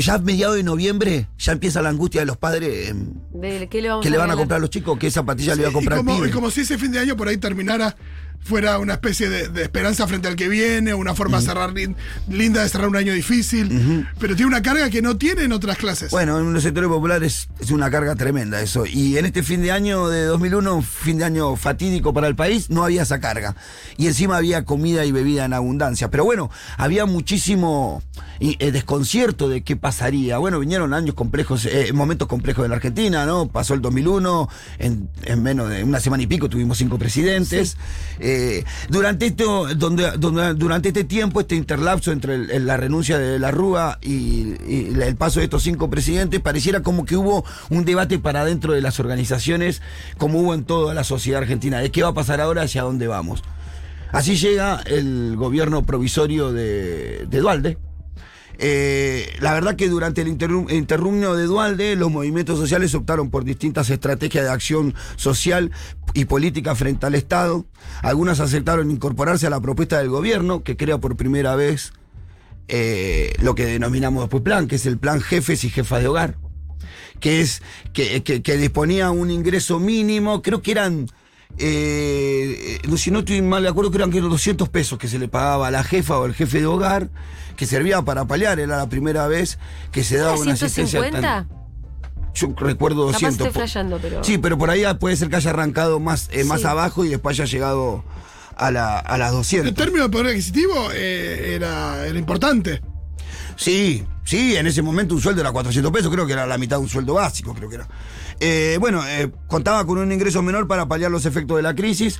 Ya 0.00 0.14
a 0.14 0.18
mediados 0.18 0.56
de 0.56 0.64
noviembre 0.64 1.28
ya 1.38 1.52
empieza 1.52 1.80
la 1.80 1.90
angustia 1.90 2.22
de 2.22 2.26
los 2.26 2.36
padres. 2.36 2.90
eh, 2.90 2.94
De- 3.34 3.68
¿Qué 3.68 3.80
le 3.80 3.88
vamos 3.88 4.02
que 4.04 4.10
le 4.10 4.18
van 4.18 4.30
a 4.30 4.34
comprar 4.36 4.56
a 4.58 4.60
los 4.60 4.70
chicos? 4.70 4.98
¿Qué 4.98 5.10
zapatilla 5.12 5.54
le 5.54 5.62
va 5.62 5.68
a 5.68 5.70
y, 5.70 5.74
comprar 5.74 5.98
al 6.00 6.04
como, 6.04 6.26
y 6.26 6.30
como 6.30 6.50
si 6.50 6.62
ese 6.62 6.76
fin 6.76 6.90
de 6.90 6.98
año 6.98 7.16
por 7.16 7.28
ahí 7.28 7.36
terminara, 7.36 7.94
fuera 8.42 8.78
una 8.78 8.94
especie 8.94 9.28
de, 9.28 9.48
de 9.48 9.62
esperanza 9.62 10.06
frente 10.06 10.26
al 10.26 10.34
que 10.34 10.48
viene, 10.48 10.92
una 10.94 11.14
forma 11.14 11.38
de 11.40 11.44
cerrar 11.46 11.72
lin- 11.72 11.94
linda 12.28 12.62
de 12.62 12.68
cerrar 12.68 12.88
un 12.88 12.96
año 12.96 13.12
difícil, 13.12 14.06
pero 14.18 14.34
tiene 14.34 14.48
una 14.48 14.62
carga 14.62 14.90
que 14.90 15.02
no 15.02 15.16
tiene 15.16 15.42
en 15.44 15.52
otras 15.52 15.76
clases. 15.76 16.10
Bueno, 16.10 16.38
en 16.38 16.52
los 16.52 16.62
sectores 16.62 16.88
populares 16.88 17.48
es 17.60 17.70
una 17.70 17.90
carga 17.90 18.16
tremenda 18.16 18.60
eso. 18.60 18.86
Y 18.86 19.18
en 19.18 19.26
este 19.26 19.42
fin 19.42 19.62
de 19.62 19.70
año 19.72 20.08
de 20.08 20.24
2001, 20.24 20.82
fin 20.82 21.18
de 21.18 21.24
año 21.24 21.54
fatídico 21.56 22.12
para 22.12 22.26
el 22.28 22.34
país, 22.34 22.70
no 22.70 22.82
había 22.84 23.02
esa 23.02 23.20
carga. 23.20 23.54
Y 23.96 24.06
encima 24.08 24.36
había 24.36 24.64
comida 24.64 25.04
y 25.04 25.12
bebida 25.12 25.44
en 25.44 25.52
abundancia. 25.52 26.10
Pero 26.10 26.24
bueno, 26.24 26.50
había 26.76 27.04
muchísimo 27.06 28.02
eh, 28.40 28.72
desconcierto 28.72 29.48
de 29.48 29.62
qué 29.62 29.76
pasaría. 29.76 30.38
Bueno, 30.38 30.58
vinieron 30.58 30.94
años 30.94 31.14
complejos, 31.14 31.66
eh, 31.66 31.92
momentos 31.92 32.26
complejos 32.26 32.64
en 32.64 32.70
la 32.70 32.76
Argentina, 32.76 33.26
¿no? 33.26 33.48
Pasó 33.48 33.74
el 33.74 33.80
2001, 33.82 34.48
en, 34.78 35.08
en 35.24 35.42
menos 35.42 35.68
de 35.68 35.84
una 35.84 36.00
semana 36.00 36.22
y 36.22 36.26
pico 36.26 36.48
tuvimos 36.48 36.78
cinco 36.78 36.98
presidentes. 36.98 37.76
Eh, 38.18 38.29
durante, 38.88 39.26
esto, 39.26 39.66
donde, 39.74 40.12
donde- 40.18 40.54
durante 40.54 40.88
este 40.88 41.04
tiempo, 41.04 41.40
este 41.40 41.56
interlapso 41.56 42.12
entre 42.12 42.60
la 42.60 42.76
renuncia 42.76 43.18
de 43.18 43.38
la 43.38 43.50
Rúa 43.50 43.98
y, 44.02 44.54
y 44.66 44.92
el 45.00 45.16
paso 45.16 45.40
de 45.40 45.44
estos 45.44 45.62
cinco 45.62 45.88
presidentes, 45.90 46.40
pareciera 46.40 46.82
como 46.82 47.04
que 47.04 47.16
hubo 47.16 47.44
un 47.70 47.84
debate 47.84 48.18
para 48.18 48.44
dentro 48.44 48.72
de 48.72 48.80
las 48.80 49.00
organizaciones, 49.00 49.82
como 50.18 50.40
hubo 50.40 50.54
en 50.54 50.64
toda 50.64 50.94
la 50.94 51.04
sociedad 51.04 51.42
argentina, 51.42 51.78
de 51.78 51.90
qué 51.90 52.02
va 52.02 52.10
a 52.10 52.14
pasar 52.14 52.40
ahora, 52.40 52.62
hacia 52.62 52.82
dónde 52.82 53.06
vamos. 53.06 53.42
Así 54.12 54.36
llega 54.36 54.80
el 54.86 55.36
gobierno 55.36 55.84
provisorio 55.84 56.52
de, 56.52 57.26
de 57.28 57.38
Dualde. 57.38 57.78
Eh, 58.62 59.38
la 59.40 59.54
verdad 59.54 59.74
que 59.74 59.88
durante 59.88 60.20
el 60.20 60.28
interru- 60.28 60.70
interrumno 60.70 61.34
de 61.34 61.46
Dualde, 61.46 61.96
los 61.96 62.10
movimientos 62.10 62.58
sociales 62.58 62.94
optaron 62.94 63.30
por 63.30 63.42
distintas 63.44 63.88
estrategias 63.88 64.44
de 64.44 64.50
acción 64.50 64.94
social 65.16 65.70
y 66.12 66.26
política 66.26 66.74
frente 66.74 67.06
al 67.06 67.14
Estado. 67.14 67.64
Algunas 68.02 68.38
aceptaron 68.38 68.90
incorporarse 68.90 69.46
a 69.46 69.50
la 69.50 69.60
propuesta 69.60 69.98
del 69.98 70.10
gobierno, 70.10 70.62
que 70.62 70.76
crea 70.76 70.98
por 70.98 71.16
primera 71.16 71.56
vez 71.56 71.94
eh, 72.68 73.32
lo 73.40 73.54
que 73.54 73.64
denominamos 73.64 74.24
después 74.24 74.42
plan, 74.42 74.68
que 74.68 74.76
es 74.76 74.84
el 74.84 74.98
plan 74.98 75.22
jefes 75.22 75.64
y 75.64 75.70
jefas 75.70 76.02
de 76.02 76.08
hogar, 76.08 76.36
que 77.18 77.40
es 77.40 77.62
que 77.94 78.56
disponía 78.58 79.10
un 79.10 79.30
ingreso 79.30 79.80
mínimo, 79.80 80.42
creo 80.42 80.60
que 80.60 80.72
eran, 80.72 81.06
eh, 81.58 82.78
no, 82.88 82.96
si 82.96 83.10
no 83.10 83.20
estoy 83.20 83.42
mal 83.42 83.62
de 83.62 83.68
acuerdo, 83.68 83.90
creo 83.90 84.08
que 84.10 84.18
eran 84.18 84.30
200 84.30 84.68
pesos 84.68 84.98
que 84.98 85.08
se 85.08 85.18
le 85.18 85.28
pagaba 85.28 85.68
a 85.68 85.70
la 85.70 85.84
jefa 85.84 86.18
o 86.18 86.24
al 86.24 86.34
jefe 86.34 86.60
de 86.60 86.66
hogar, 86.66 87.08
que 87.56 87.66
servía 87.66 88.02
para 88.02 88.24
paliar, 88.24 88.58
era 88.60 88.78
la 88.78 88.88
primera 88.88 89.26
vez 89.28 89.58
que 89.92 90.02
se 90.04 90.16
daba 90.16 90.32
¿Era 90.34 90.42
una 90.42 90.52
asistencia. 90.54 91.00
tan- 91.00 91.10
150? 91.12 91.46
yo 92.34 92.54
recuerdo 92.58 93.06
Capaz 93.08 93.12
200. 93.20 93.46
estoy 93.46 93.52
flasheando, 93.52 93.98
pero. 94.00 94.24
Sí, 94.24 94.38
pero 94.38 94.56
por 94.56 94.70
ahí 94.70 94.84
puede 94.98 95.16
ser 95.16 95.28
que 95.28 95.36
haya 95.36 95.50
arrancado 95.50 96.00
más, 96.00 96.28
eh, 96.32 96.44
más 96.44 96.60
Sí. 96.62 96.66
abajo 96.66 97.04
y 97.04 97.08
después 97.08 97.38
haya 97.38 97.50
llegado 97.50 98.04
a, 98.56 98.70
la, 98.70 98.98
a 98.98 99.18
las 99.18 99.30
En 99.30 99.36
200. 99.38 99.74
términos 99.74 100.06
de 100.06 100.12
poder 100.12 100.26
adquisitivo, 100.28 100.74
eh, 100.94 101.54
era, 101.56 102.06
era 102.06 102.18
importante. 102.18 102.80
Sí, 103.60 104.02
sí, 104.24 104.56
en 104.56 104.66
ese 104.66 104.80
momento 104.80 105.14
un 105.14 105.20
sueldo 105.20 105.42
era 105.42 105.52
400 105.52 105.92
pesos, 105.92 106.10
creo 106.10 106.26
que 106.26 106.32
era 106.32 106.46
la 106.46 106.56
mitad 106.56 106.78
de 106.78 106.84
un 106.84 106.88
sueldo 106.88 107.12
básico, 107.12 107.52
creo 107.52 107.68
que 107.68 107.74
era. 107.74 107.88
Eh, 108.40 108.78
bueno, 108.80 109.06
eh, 109.06 109.30
contaba 109.48 109.84
con 109.84 109.98
un 109.98 110.10
ingreso 110.10 110.40
menor 110.40 110.66
para 110.66 110.88
paliar 110.88 111.10
los 111.10 111.26
efectos 111.26 111.58
de 111.58 111.62
la 111.62 111.74
crisis. 111.74 112.18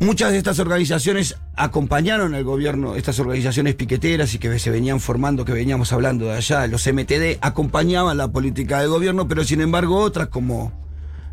Muchas 0.00 0.32
de 0.32 0.36
estas 0.36 0.58
organizaciones 0.58 1.36
acompañaron 1.56 2.34
al 2.34 2.44
gobierno, 2.44 2.94
estas 2.94 3.18
organizaciones 3.20 3.74
piqueteras 3.74 4.34
y 4.34 4.38
que 4.38 4.58
se 4.58 4.70
venían 4.70 5.00
formando, 5.00 5.46
que 5.46 5.52
veníamos 5.52 5.94
hablando 5.94 6.26
de 6.26 6.32
allá, 6.32 6.66
los 6.66 6.86
MTD, 6.86 7.38
acompañaban 7.40 8.18
la 8.18 8.28
política 8.28 8.80
del 8.80 8.90
gobierno, 8.90 9.26
pero 9.28 9.44
sin 9.44 9.62
embargo 9.62 9.96
otras 9.96 10.28
como 10.28 10.81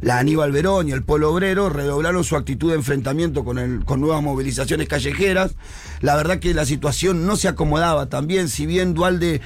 la 0.01 0.17
Aníbal 0.19 0.51
Verón 0.51 0.87
y 0.87 0.91
el 0.91 1.03
Polo 1.03 1.31
Obrero 1.31 1.69
redoblaron 1.69 2.23
su 2.23 2.35
actitud 2.35 2.69
de 2.69 2.77
enfrentamiento 2.77 3.43
con, 3.43 3.59
el, 3.59 3.83
con 3.83 3.99
nuevas 3.99 4.23
movilizaciones 4.23 4.87
callejeras. 4.87 5.55
La 6.01 6.15
verdad 6.15 6.39
que 6.39 6.53
la 6.53 6.65
situación 6.65 7.25
no 7.25 7.35
se 7.35 7.49
acomodaba 7.49 8.07
también, 8.07 8.47
si 8.47 8.65
bien 8.65 8.93
Dualde 8.93 9.41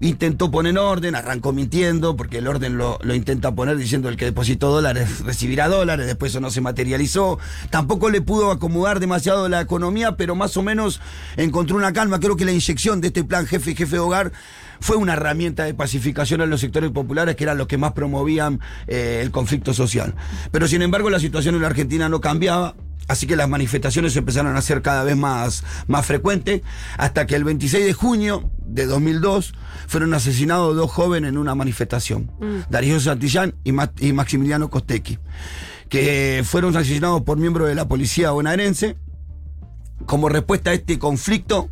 intentó 0.00 0.50
poner 0.50 0.76
orden, 0.78 1.14
arrancó 1.14 1.52
mintiendo, 1.52 2.16
porque 2.16 2.38
el 2.38 2.48
orden 2.48 2.76
lo, 2.76 2.98
lo 3.02 3.14
intenta 3.14 3.54
poner 3.54 3.76
diciendo 3.76 4.08
el 4.08 4.16
que 4.16 4.24
depositó 4.24 4.70
dólares 4.70 5.20
recibirá 5.20 5.68
dólares, 5.68 6.06
después 6.06 6.32
eso 6.32 6.40
no 6.40 6.50
se 6.50 6.60
materializó. 6.60 7.38
Tampoco 7.70 8.10
le 8.10 8.20
pudo 8.20 8.50
acomodar 8.50 9.00
demasiado 9.00 9.48
la 9.48 9.60
economía, 9.60 10.16
pero 10.16 10.34
más 10.34 10.56
o 10.56 10.62
menos 10.62 11.00
encontró 11.36 11.76
una 11.76 11.92
calma. 11.92 12.20
Creo 12.20 12.36
que 12.36 12.44
la 12.44 12.52
inyección 12.52 13.00
de 13.00 13.08
este 13.08 13.24
plan 13.24 13.46
jefe 13.46 13.72
y 13.72 13.74
jefe 13.74 13.96
de 13.96 14.00
hogar 14.00 14.32
fue 14.80 14.96
una 14.96 15.14
herramienta 15.14 15.64
de 15.64 15.74
pacificación 15.74 16.40
en 16.40 16.50
los 16.50 16.60
sectores 16.60 16.90
populares 16.90 17.36
que 17.36 17.44
eran 17.44 17.58
los 17.58 17.66
que 17.66 17.78
más 17.78 17.92
promovían 17.92 18.60
eh, 18.86 19.20
el 19.22 19.30
conflicto 19.30 19.72
social. 19.72 20.14
Pero 20.50 20.68
sin 20.68 20.82
embargo 20.82 21.10
la 21.10 21.20
situación 21.20 21.54
en 21.54 21.62
la 21.62 21.68
Argentina 21.68 22.08
no 22.08 22.20
cambiaba. 22.20 22.74
Así 23.06 23.26
que 23.26 23.36
las 23.36 23.48
manifestaciones 23.48 24.16
empezaron 24.16 24.56
a 24.56 24.62
ser 24.62 24.80
cada 24.80 25.04
vez 25.04 25.16
más, 25.16 25.62
más 25.88 26.06
frecuentes, 26.06 26.62
hasta 26.96 27.26
que 27.26 27.36
el 27.36 27.44
26 27.44 27.84
de 27.84 27.92
junio 27.92 28.50
de 28.64 28.86
2002 28.86 29.52
fueron 29.86 30.14
asesinados 30.14 30.74
dos 30.74 30.90
jóvenes 30.90 31.28
en 31.28 31.36
una 31.38 31.54
manifestación, 31.54 32.30
Darío 32.70 32.98
Santillán 33.00 33.54
y, 33.62 33.72
Ma- 33.72 33.92
y 34.00 34.12
Maximiliano 34.14 34.70
Costecchi, 34.70 35.18
que 35.90 36.42
fueron 36.46 36.74
asesinados 36.76 37.22
por 37.22 37.36
miembros 37.36 37.68
de 37.68 37.74
la 37.74 37.86
policía 37.86 38.30
bonaerense. 38.30 38.96
Como 40.06 40.28
respuesta 40.28 40.70
a 40.70 40.74
este 40.74 40.98
conflicto, 40.98 41.68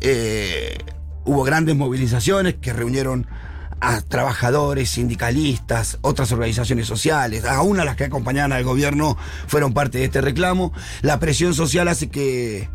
eh, 0.00 0.78
hubo 1.24 1.42
grandes 1.42 1.74
movilizaciones 1.76 2.54
que 2.54 2.72
reunieron 2.72 3.26
a 3.80 4.00
trabajadores, 4.00 4.90
sindicalistas, 4.90 5.98
otras 6.02 6.32
organizaciones 6.32 6.86
sociales, 6.86 7.44
aún 7.44 7.78
a 7.80 7.84
las 7.84 7.96
que 7.96 8.04
acompañaban 8.04 8.52
al 8.52 8.64
gobierno 8.64 9.16
fueron 9.46 9.74
parte 9.74 9.98
de 9.98 10.04
este 10.04 10.20
reclamo. 10.20 10.72
La 11.02 11.18
presión 11.18 11.54
social 11.54 11.88
hace 11.88 12.08
que, 12.08 12.68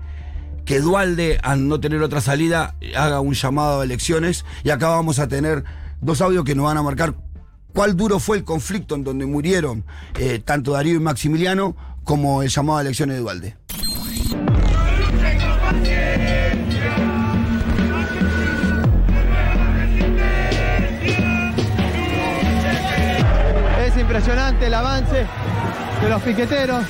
que 0.66 0.80
Dualde, 0.80 1.40
al 1.44 1.68
no 1.68 1.80
tener 1.80 2.02
otra 2.02 2.22
salida, 2.22 2.76
haga 2.96 3.20
un 3.22 3.34
llamado 3.34 3.82
a 3.82 3.84
elecciones 3.84 4.46
y 4.64 4.70
acá 4.70 4.90
vamos 4.90 5.20
a 5.20 5.28
tener 5.28 5.64
dos 6.02 6.22
audios 6.22 6.44
que 6.44 6.56
nos 6.56 6.66
van 6.66 6.78
a 6.78 6.84
marcar 6.84 7.16
cuál 7.74 7.96
duro 7.96 8.20
fue 8.20 8.38
el 8.38 8.44
conflicto 8.44 8.96
en 8.96 9.04
donde 9.04 9.26
murieron 9.26 9.86
eh, 10.20 10.42
tanto 10.44 10.74
Darío 10.74 10.96
y 10.96 11.00
Maximiliano 11.00 11.76
como 12.04 12.42
el 12.42 12.50
llamado 12.50 12.80
a 12.80 12.82
elecciones 12.82 13.16
de 13.16 13.22
Dualde. 13.22 13.58
Impresionante 24.22 24.68
el 24.68 24.74
avance 24.76 25.26
de 26.00 26.10
los 26.10 26.22
piqueteros. 26.22 26.86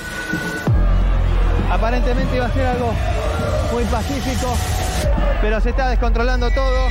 Aparentemente 1.71 2.35
iba 2.35 2.45
a 2.45 2.51
ser 2.51 2.65
algo 2.65 2.93
muy 3.71 3.85
pacífico, 3.85 4.53
pero 5.39 5.61
se 5.61 5.69
está 5.69 5.87
descontrolando 5.89 6.51
todo. 6.51 6.89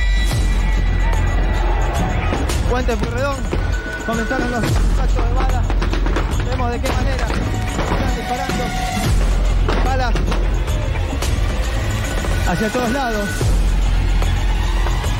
Puente 2.71 2.97
Purredón, 2.97 3.37
comenzaron 4.07 4.49
los 4.49 4.63
impactos 4.63 5.27
de 5.27 5.33
balas. 5.33 5.65
Vemos 6.49 6.71
de 6.71 6.79
qué 6.79 6.91
manera 6.91 7.27
están 7.27 8.15
disparando 8.15 8.63
balas 9.85 10.13
hacia 12.49 12.69
todos 12.69 12.89
lados. 12.89 13.29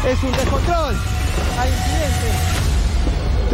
Es 0.07 0.23
un 0.23 0.31
descontrol, 0.31 0.95
hay 1.59 1.69
incidentes. 1.69 2.50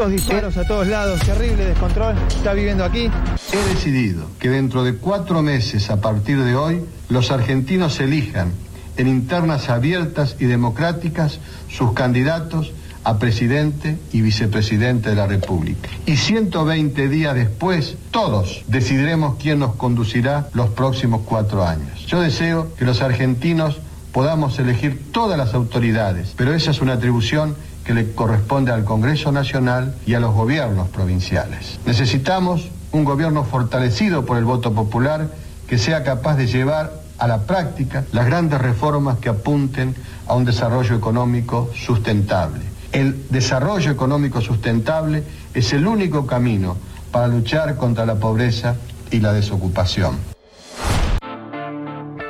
Disparos 0.05 0.55
a 0.57 0.63
todos 0.63 0.85
lados, 0.85 1.19
terrible 1.21 1.65
descontrol, 1.65 2.15
está 2.29 2.53
viviendo 2.53 2.85
aquí. 2.85 3.09
He 3.51 3.73
decidido 3.73 4.27
que 4.39 4.47
dentro 4.47 4.83
de 4.83 4.93
cuatro 4.93 5.41
meses 5.41 5.89
a 5.89 5.99
partir 5.99 6.41
de 6.43 6.55
hoy, 6.55 6.85
los 7.09 7.31
argentinos 7.31 7.99
elijan 7.99 8.51
en 8.95 9.07
internas 9.07 9.69
abiertas 9.69 10.35
y 10.39 10.45
democráticas 10.45 11.39
sus 11.67 11.93
candidatos 11.93 12.73
a 13.03 13.17
presidente 13.17 13.97
y 14.13 14.21
vicepresidente 14.21 15.09
de 15.09 15.15
la 15.15 15.25
República. 15.25 15.89
Y 16.05 16.17
120 16.17 17.09
días 17.09 17.33
después, 17.33 17.95
todos 18.11 18.63
decidiremos 18.67 19.37
quién 19.41 19.57
nos 19.57 19.75
conducirá 19.75 20.47
los 20.53 20.69
próximos 20.69 21.21
cuatro 21.25 21.65
años. 21.65 22.05
Yo 22.05 22.21
deseo 22.21 22.71
que 22.75 22.85
los 22.85 23.01
argentinos 23.01 23.79
podamos 24.11 24.57
elegir 24.59 25.11
todas 25.11 25.39
las 25.39 25.55
autoridades, 25.55 26.33
pero 26.37 26.53
esa 26.53 26.69
es 26.69 26.81
una 26.81 26.93
atribución 26.93 27.55
que 27.87 27.93
le 27.93 28.11
corresponde 28.11 28.73
al 28.73 28.83
Congreso 28.83 29.31
Nacional 29.31 29.95
y 30.05 30.13
a 30.13 30.19
los 30.19 30.33
gobiernos 30.33 30.89
provinciales. 30.89 31.79
Necesitamos 31.85 32.67
un 32.91 33.05
gobierno 33.05 33.45
fortalecido 33.45 34.25
por 34.25 34.37
el 34.37 34.43
voto 34.43 34.73
popular 34.73 35.29
que 35.69 35.77
sea 35.77 36.03
capaz 36.03 36.35
de 36.35 36.47
llevar 36.47 36.91
a 37.17 37.27
la 37.27 37.43
práctica 37.43 38.03
las 38.11 38.25
grandes 38.25 38.59
reformas 38.59 39.19
que 39.19 39.29
apunten 39.29 39.95
a 40.27 40.35
un 40.35 40.43
desarrollo 40.43 40.97
económico 40.97 41.71
sustentable. 41.73 42.59
El 42.91 43.25
desarrollo 43.29 43.89
económico 43.89 44.41
sustentable 44.41 45.23
es 45.53 45.71
el 45.71 45.87
único 45.87 46.27
camino 46.27 46.75
para 47.13 47.29
luchar 47.29 47.77
contra 47.77 48.05
la 48.05 48.15
pobreza 48.15 48.75
y 49.11 49.21
la 49.21 49.31
desocupación. 49.31 50.36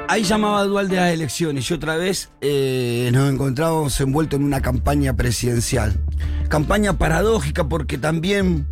Ahí 0.10 0.24
llamaba 0.24 0.64
Dualde 0.64 1.00
a 1.00 1.06
las 1.06 1.14
elecciones 1.14 1.70
y 1.70 1.74
otra 1.74 1.98
vez 1.98 2.30
eh, 2.42 3.10
nos 3.12 3.32
encontramos 3.32 4.00
envueltos 4.00 4.40
en 4.40 4.46
una 4.46 4.62
campaña 4.62 5.14
presidencial. 5.16 6.00
Campaña 6.48 6.98
paradójica 6.98 7.68
porque 7.68 7.98
también 7.98 8.68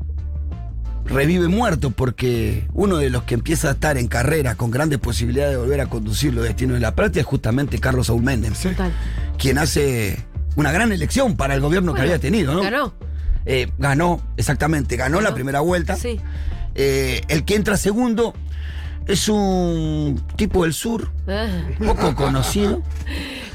revive 1.05 1.47
muerto, 1.49 1.91
porque 1.91 2.67
uno 2.73 2.97
de 2.97 3.09
los 3.09 3.23
que 3.23 3.35
empieza 3.35 3.67
a 3.67 3.71
estar 3.73 3.97
en 3.97 4.07
carrera 4.07 4.55
con 4.55 4.71
grandes 4.71 4.97
posibilidades 4.99 5.51
de 5.51 5.57
volver 5.57 5.81
a 5.81 5.87
conducir 5.87 6.33
los 6.33 6.45
destinos 6.45 6.75
de 6.75 6.79
la 6.79 6.95
práctica 6.95 7.19
es 7.21 7.27
justamente 7.27 7.79
Carlos 7.79 8.07
Saúl 8.07 8.23
Méndez, 8.23 8.57
Total. 8.61 8.91
quien 9.37 9.57
hace 9.57 10.17
una 10.55 10.71
gran 10.71 10.91
elección 10.93 11.35
para 11.35 11.53
el 11.53 11.59
gobierno 11.61 11.93
que 11.93 12.01
había 12.01 12.17
tenido, 12.17 12.53
¿no? 12.53 12.61
Ganó. 12.63 12.93
Eh, 13.45 13.69
ganó, 13.77 14.21
exactamente, 14.37 14.95
ganó, 14.95 15.17
Ganó. 15.17 15.29
la 15.29 15.35
primera 15.35 15.59
vuelta. 15.59 15.95
Sí. 15.97 16.19
Eh, 16.75 17.21
el 17.27 17.45
que 17.45 17.55
entra 17.55 17.77
segundo 17.77 18.33
es 19.07 19.29
un 19.29 20.21
tipo 20.35 20.63
del 20.63 20.73
sur, 20.73 21.11
Ah. 21.27 21.47
poco 21.85 22.15
conocido. 22.15 22.81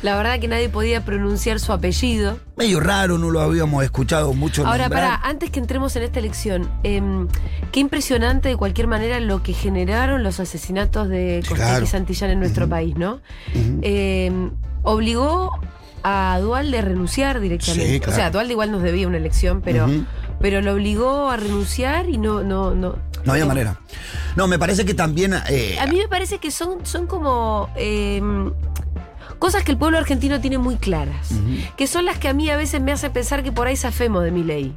La 0.03 0.17
verdad 0.17 0.41
que 0.41 0.49
nadie 0.49 0.71
podía 0.71 1.05
pronunciar 1.05 1.61
su 1.61 1.73
apellido. 1.73 2.39
Medio 2.57 2.81
raro, 2.81 3.19
no 3.19 3.31
lo 3.31 3.41
habíamos 3.41 3.85
escuchado 3.85 4.33
mucho. 4.33 4.67
Ahora, 4.67 4.89
para, 4.89 5.15
antes 5.17 5.51
que 5.51 5.61
entremos 5.61 5.95
en 5.97 6.05
esta 6.05 6.19
elección, 6.21 6.71
em, 6.85 7.29
qué 7.71 7.81
impresionante 7.81 8.49
de 8.49 8.57
cualquier 8.57 8.87
manera 8.87 9.21
lo 9.21 9.43
que 9.43 9.53
generaron 9.53 10.23
los 10.23 10.41
asesinatos 10.41 11.09
de 11.11 11.41
Costec 11.47 11.57
claro. 11.67 11.85
y 11.85 11.87
Santillán 11.87 12.31
en 12.31 12.39
nuestro 12.41 12.67
país, 12.67 12.97
¿no? 12.97 13.21
Em, 13.83 14.53
obligó 14.85 15.53
a 16.03 16.39
Dualde 16.41 16.79
a 16.79 16.83
renunciar 16.83 17.41
directamente. 17.41 17.87
Sí, 17.93 18.01
claro. 18.01 18.13
O 18.13 18.17
sea, 18.17 18.31
Dualde 18.31 18.53
igual 18.53 18.73
nos 18.73 18.83
debía 18.83 19.07
una 19.07 19.19
elección, 19.19 19.61
pero, 19.61 19.87
pero 20.41 20.63
lo 20.63 20.73
obligó 20.73 21.29
a 21.29 21.37
renunciar 21.37 22.09
y 22.09 22.17
no, 22.17 22.43
no, 22.43 22.75
no. 22.75 22.97
No 23.25 23.33
había 23.33 23.47
manera. 23.47 23.79
No, 24.37 24.47
me 24.49 24.59
parece 24.59 24.85
que 24.85 24.95
también. 24.95 25.35
eh, 25.49 25.77
A 25.81 25.87
mí 25.87 25.97
me 25.97 26.09
parece 26.09 26.39
que 26.39 26.51
son, 26.51 26.85
son 26.87 27.07
como 27.07 27.69
em, 27.77 28.53
cosas 29.39 29.63
que 29.63 29.73
el 29.73 29.79
pueblo 29.79 29.99
argentino 29.99 30.41
tiene 30.41 30.59
muy 30.59 30.77
claras. 30.77 31.29
Que 31.77 31.87
son 31.87 32.05
las 32.05 32.19
que 32.19 32.29
a 32.29 32.35
mí 32.35 32.49
a 32.51 32.57
veces 32.57 32.81
me 32.81 32.93
hace 32.93 33.11
pensar 33.11 33.43
que 33.43 33.53
por 33.53 33.67
ahí 33.67 33.77
zafemos 33.77 34.23
de 34.25 34.31
mi 34.31 34.43
ley. 34.43 34.75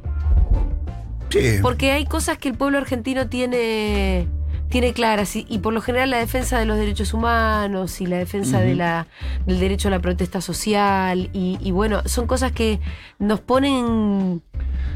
sí. 1.30 1.58
Porque 1.62 1.92
hay 1.92 2.04
cosas 2.06 2.38
que 2.38 2.48
el 2.48 2.56
pueblo 2.56 2.78
argentino 2.78 3.28
tiene, 3.28 4.26
tiene 4.74 4.92
claras 4.92 5.36
y, 5.36 5.46
y 5.48 5.58
por 5.58 5.72
lo 5.72 5.80
general 5.80 6.10
la 6.10 6.18
defensa 6.18 6.58
de 6.58 6.66
los 6.66 6.76
derechos 6.76 7.14
humanos 7.14 8.00
y 8.00 8.06
la 8.06 8.18
defensa 8.18 8.58
de 8.58 8.74
la, 8.74 9.06
del 9.46 9.60
derecho 9.60 9.86
a 9.86 9.92
la 9.92 10.00
protesta 10.00 10.40
social 10.40 11.30
y, 11.32 11.58
y 11.60 11.70
bueno, 11.70 12.02
son 12.06 12.26
cosas 12.26 12.50
que 12.50 12.80
nos 13.20 13.38
ponen... 13.38 14.42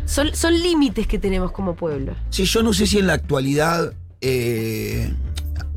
Son, 0.05 0.35
son 0.35 0.61
límites 0.61 1.07
que 1.07 1.21
tenemos 1.21 1.53
como 1.53 1.77
pueblo. 1.77 2.17
Sí, 2.31 2.45
yo 2.45 2.65
no 2.65 2.73
sé 2.73 2.89
si 2.89 2.99
en 2.99 3.07
la 3.07 3.13
actualidad 3.13 3.93
eh, 4.21 5.15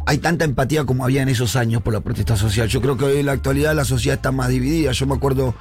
hay 0.08 0.18
tanta 0.18 0.46
empatía 0.46 0.84
como 0.84 1.04
había 1.04 1.22
en 1.22 1.30
esos 1.30 1.56
años 1.56 1.84
por 1.84 1.94
la 1.94 2.00
protesta 2.00 2.36
social. 2.36 2.68
Yo 2.70 2.82
creo 2.82 2.98
que 2.98 3.06
hoy 3.06 3.20
en 3.20 3.28
la 3.28 3.34
actualidad 3.34 3.76
la 3.76 3.86
sociedad 3.86 4.16
está 4.16 4.32
más 4.32 4.50
dividida. 4.50 4.94
Yo 4.94 5.06
me 5.06 5.14
acuerdo 5.14 5.54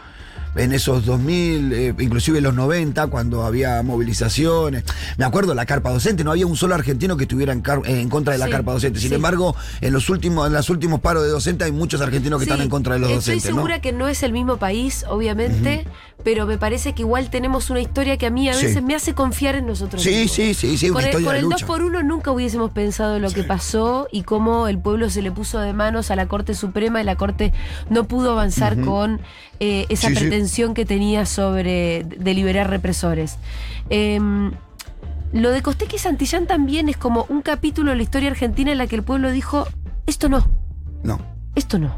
en 0.57 0.73
esos 0.73 1.05
2000, 1.07 1.73
eh, 1.73 1.95
inclusive 2.01 2.39
en 2.39 2.45
los 2.45 2.55
90, 2.55 3.07
cuando 3.07 3.45
había 3.45 3.83
movilizaciones. 3.83 4.85
Me 5.17 5.25
acuerdo 5.25 5.55
la 5.55 5.67
carpa 5.67 5.91
docente, 5.91 6.25
no 6.25 6.31
había 6.33 6.47
un 6.47 6.57
solo 6.57 6.75
argentino 6.75 7.17
que 7.17 7.25
estuviera 7.25 7.53
en, 7.53 7.61
car- 7.61 7.83
en 7.85 8.09
contra 8.09 8.33
de 8.33 8.39
la 8.39 8.47
Sí, 8.47 8.51
carpa 8.53 8.73
docente. 8.73 8.99
Sin 9.01 9.11
sí. 9.11 9.15
embargo, 9.15 9.55
en 9.81 9.93
los 9.93 10.09
últimos, 10.11 10.47
en 10.47 10.53
los 10.53 10.69
últimos 10.71 11.01
paros 11.01 11.23
de 11.23 11.29
docentes 11.31 11.67
hay 11.67 11.73
muchos 11.73 12.01
argentinos 12.01 12.39
que 12.41 12.45
Sí, 12.47 12.51
están 12.51 12.63
en 12.65 12.71
contra 12.71 12.95
de 12.95 13.01
los 13.01 13.11
Estoy 13.11 13.35
docentes. 13.37 13.51
¿no? 13.51 13.57
segura 13.57 13.81
que 13.81 13.93
no 13.93 14.09
es 14.09 14.23
el 14.23 14.33
mismo 14.33 14.57
país, 14.57 15.05
obviamente, 15.09 15.87
pero 16.25 16.47
me 16.47 16.59
parece 16.59 16.95
que 16.95 17.03
igual 17.03 17.31
tenemos 17.31 17.71
una 17.71 17.81
historia 17.81 18.17
que 18.19 18.27
a 18.27 18.31
mí 18.31 18.49
a 18.49 18.53
veces 18.57 18.83
me 18.83 18.95
hace 18.95 19.15
confiar 19.15 19.55
en 19.55 19.67
nosotros 19.67 20.03
Sí, 20.03 20.11
mismos. 20.11 20.33
sí, 20.33 20.55
sí, 20.55 20.77
sí, 20.77 20.91
una 20.91 21.01
Con 21.01 21.05
el, 21.09 21.13
con 21.13 21.23
de 21.33 21.39
el 21.39 21.43
2 21.45 21.53
lucha. 21.53 21.67
por 21.67 21.83
1 21.83 22.03
nunca 22.03 22.31
hubiésemos 22.31 22.71
pensado 22.73 23.19
lo 23.19 23.31
que 23.31 23.43
pasó 23.45 24.07
y 24.13 24.23
cómo 24.23 24.69
el 24.69 24.79
pueblo 24.79 25.09
se 25.11 25.23
le 25.23 25.31
puso 25.33 25.59
de 25.61 25.73
manos 25.73 26.11
a 26.11 26.17
la 26.17 26.27
Corte 26.27 26.55
Suprema 26.55 27.01
y 27.01 27.05
la 27.05 27.17
Corte 27.17 27.53
no 27.89 28.05
pudo 28.05 28.33
avanzar 28.33 28.79
con 28.81 29.21
eh, 29.61 29.87
esa 29.89 30.09
Sí, 30.09 30.15
que 30.75 30.85
tenía 30.85 31.27
sobre 31.27 32.05
de 32.05 32.35
liberar 32.35 32.71
represores. 32.71 33.37
Em, 33.91 34.53
lo 35.33 35.51
de 35.51 35.63
Costequi 35.63 35.97
y 35.97 35.99
Santillán 35.99 36.47
también 36.47 36.89
es 36.89 36.97
como 36.97 37.27
un 37.29 37.43
capítulo 37.43 37.91
de 37.91 37.97
la 37.97 38.03
historia 38.03 38.31
argentina 38.31 38.73
en 38.73 38.79
la 38.79 38.87
que 38.87 38.97
el 38.97 39.03
pueblo 39.03 39.31
dijo, 39.31 39.67
esto 40.07 40.29
no, 40.29 40.47
No. 41.03 41.21
esto 41.55 41.79
no. 41.79 41.95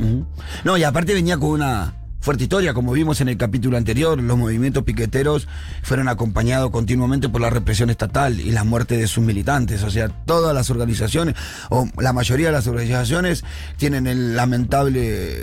No, 0.65 0.77
y 0.77 0.85
aparte 0.85 1.15
venía 1.15 1.37
con 1.39 1.51
una 1.51 1.95
fuerte 2.23 2.45
historia, 2.45 2.73
como 2.73 2.93
vimos 2.93 3.21
en 3.21 3.29
el 3.29 3.37
capítulo 3.37 3.77
anterior, 3.77 4.23
los 4.23 4.39
movimientos 4.39 4.85
piqueteros 4.85 5.49
fueron 5.83 6.07
acompañados 6.07 6.71
continuamente 6.71 7.29
por 7.29 7.41
la 7.41 7.51
represión 7.51 7.91
estatal 7.91 8.39
y 8.39 8.53
la 8.53 8.63
muerte 8.63 8.97
de 8.97 9.09
sus 9.09 9.25
militantes. 9.25 9.83
O 9.83 9.91
sea, 9.91 10.09
todas 10.09 10.55
las 10.55 10.71
organizaciones, 10.71 11.35
o 11.69 11.89
la 11.99 12.13
mayoría 12.13 12.47
de 12.47 12.53
las 12.53 12.69
organizaciones, 12.69 13.45
tienen 13.77 14.07
el 14.07 14.37
lamentable 14.37 15.41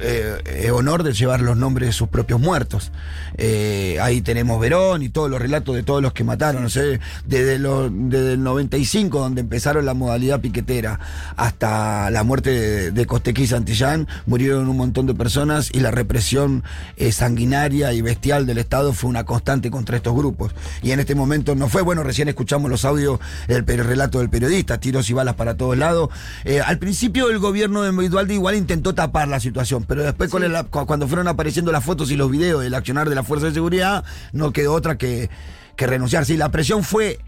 eh, 0.00 0.42
eh, 0.44 0.70
honor 0.70 1.02
de 1.02 1.14
llevar 1.14 1.40
los 1.40 1.56
nombres 1.56 1.88
de 1.88 1.92
sus 1.94 2.08
propios 2.08 2.38
muertos. 2.38 2.92
Eh, 3.38 3.96
ahí 4.02 4.20
tenemos 4.20 4.60
Verón 4.60 5.02
y 5.02 5.08
todos 5.08 5.30
los 5.30 5.40
relatos 5.40 5.76
de 5.76 5.82
todos 5.82 6.02
los 6.02 6.12
que 6.12 6.24
mataron, 6.24 6.62
no 6.62 6.68
sé, 6.68 7.00
desde, 7.24 7.54
el 7.54 8.42
95, 8.42 9.18
donde 9.18 9.40
empezaron 9.40 9.86
la 9.86 9.94
modalidad 9.94 10.42
piquetera, 10.42 11.00
hasta 11.36 12.10
la 12.10 12.22
muerte 12.22 12.50
de, 12.50 12.90
de 12.90 13.06
Costequi 13.06 13.46
Santillán, 13.46 14.06
murieron 14.26 14.68
un 14.68 14.76
montón 14.76 15.06
de 15.06 15.14
personas 15.14 15.70
y 15.72 15.80
la 15.80 15.90
represión 15.90 16.17
eh, 16.96 17.12
sanguinaria 17.12 17.92
y 17.92 18.02
bestial 18.02 18.46
del 18.46 18.58
Estado 18.58 18.92
fue 18.92 19.10
una 19.10 19.24
constante 19.24 19.70
contra 19.70 19.96
estos 19.96 20.14
grupos. 20.14 20.52
Y 20.82 20.90
en 20.92 21.00
este 21.00 21.14
momento 21.14 21.54
no 21.54 21.68
fue, 21.68 21.82
bueno, 21.82 22.02
recién 22.02 22.28
escuchamos 22.28 22.70
los 22.70 22.84
audios 22.84 23.20
del 23.46 23.64
relato 23.64 24.18
del 24.18 24.30
periodista, 24.30 24.78
tiros 24.80 25.08
y 25.10 25.12
balas 25.12 25.34
para 25.34 25.56
todos 25.56 25.76
lados. 25.76 26.08
Eh, 26.44 26.60
al 26.60 26.78
principio 26.78 27.30
el 27.30 27.38
gobierno 27.38 27.82
de 27.82 28.08
Dualde 28.08 28.34
igual 28.34 28.54
intentó 28.54 28.94
tapar 28.94 29.28
la 29.28 29.40
situación, 29.40 29.84
pero 29.86 30.02
después 30.02 30.30
con 30.30 30.42
el- 30.42 30.66
cu- 30.66 30.86
cuando 30.86 31.06
fueron 31.08 31.28
apareciendo 31.28 31.72
las 31.72 31.84
fotos 31.84 32.10
y 32.10 32.16
los 32.16 32.30
videos 32.30 32.62
del 32.62 32.74
accionar 32.74 33.08
de 33.08 33.14
la 33.14 33.22
Fuerza 33.22 33.46
de 33.46 33.52
Seguridad, 33.52 34.04
no 34.32 34.52
quedó 34.52 34.72
otra 34.74 34.96
que, 34.96 35.28
que 35.76 35.86
renunciar. 35.86 36.24
Sí, 36.24 36.36
la 36.36 36.50
presión 36.50 36.82
fue 36.84 37.18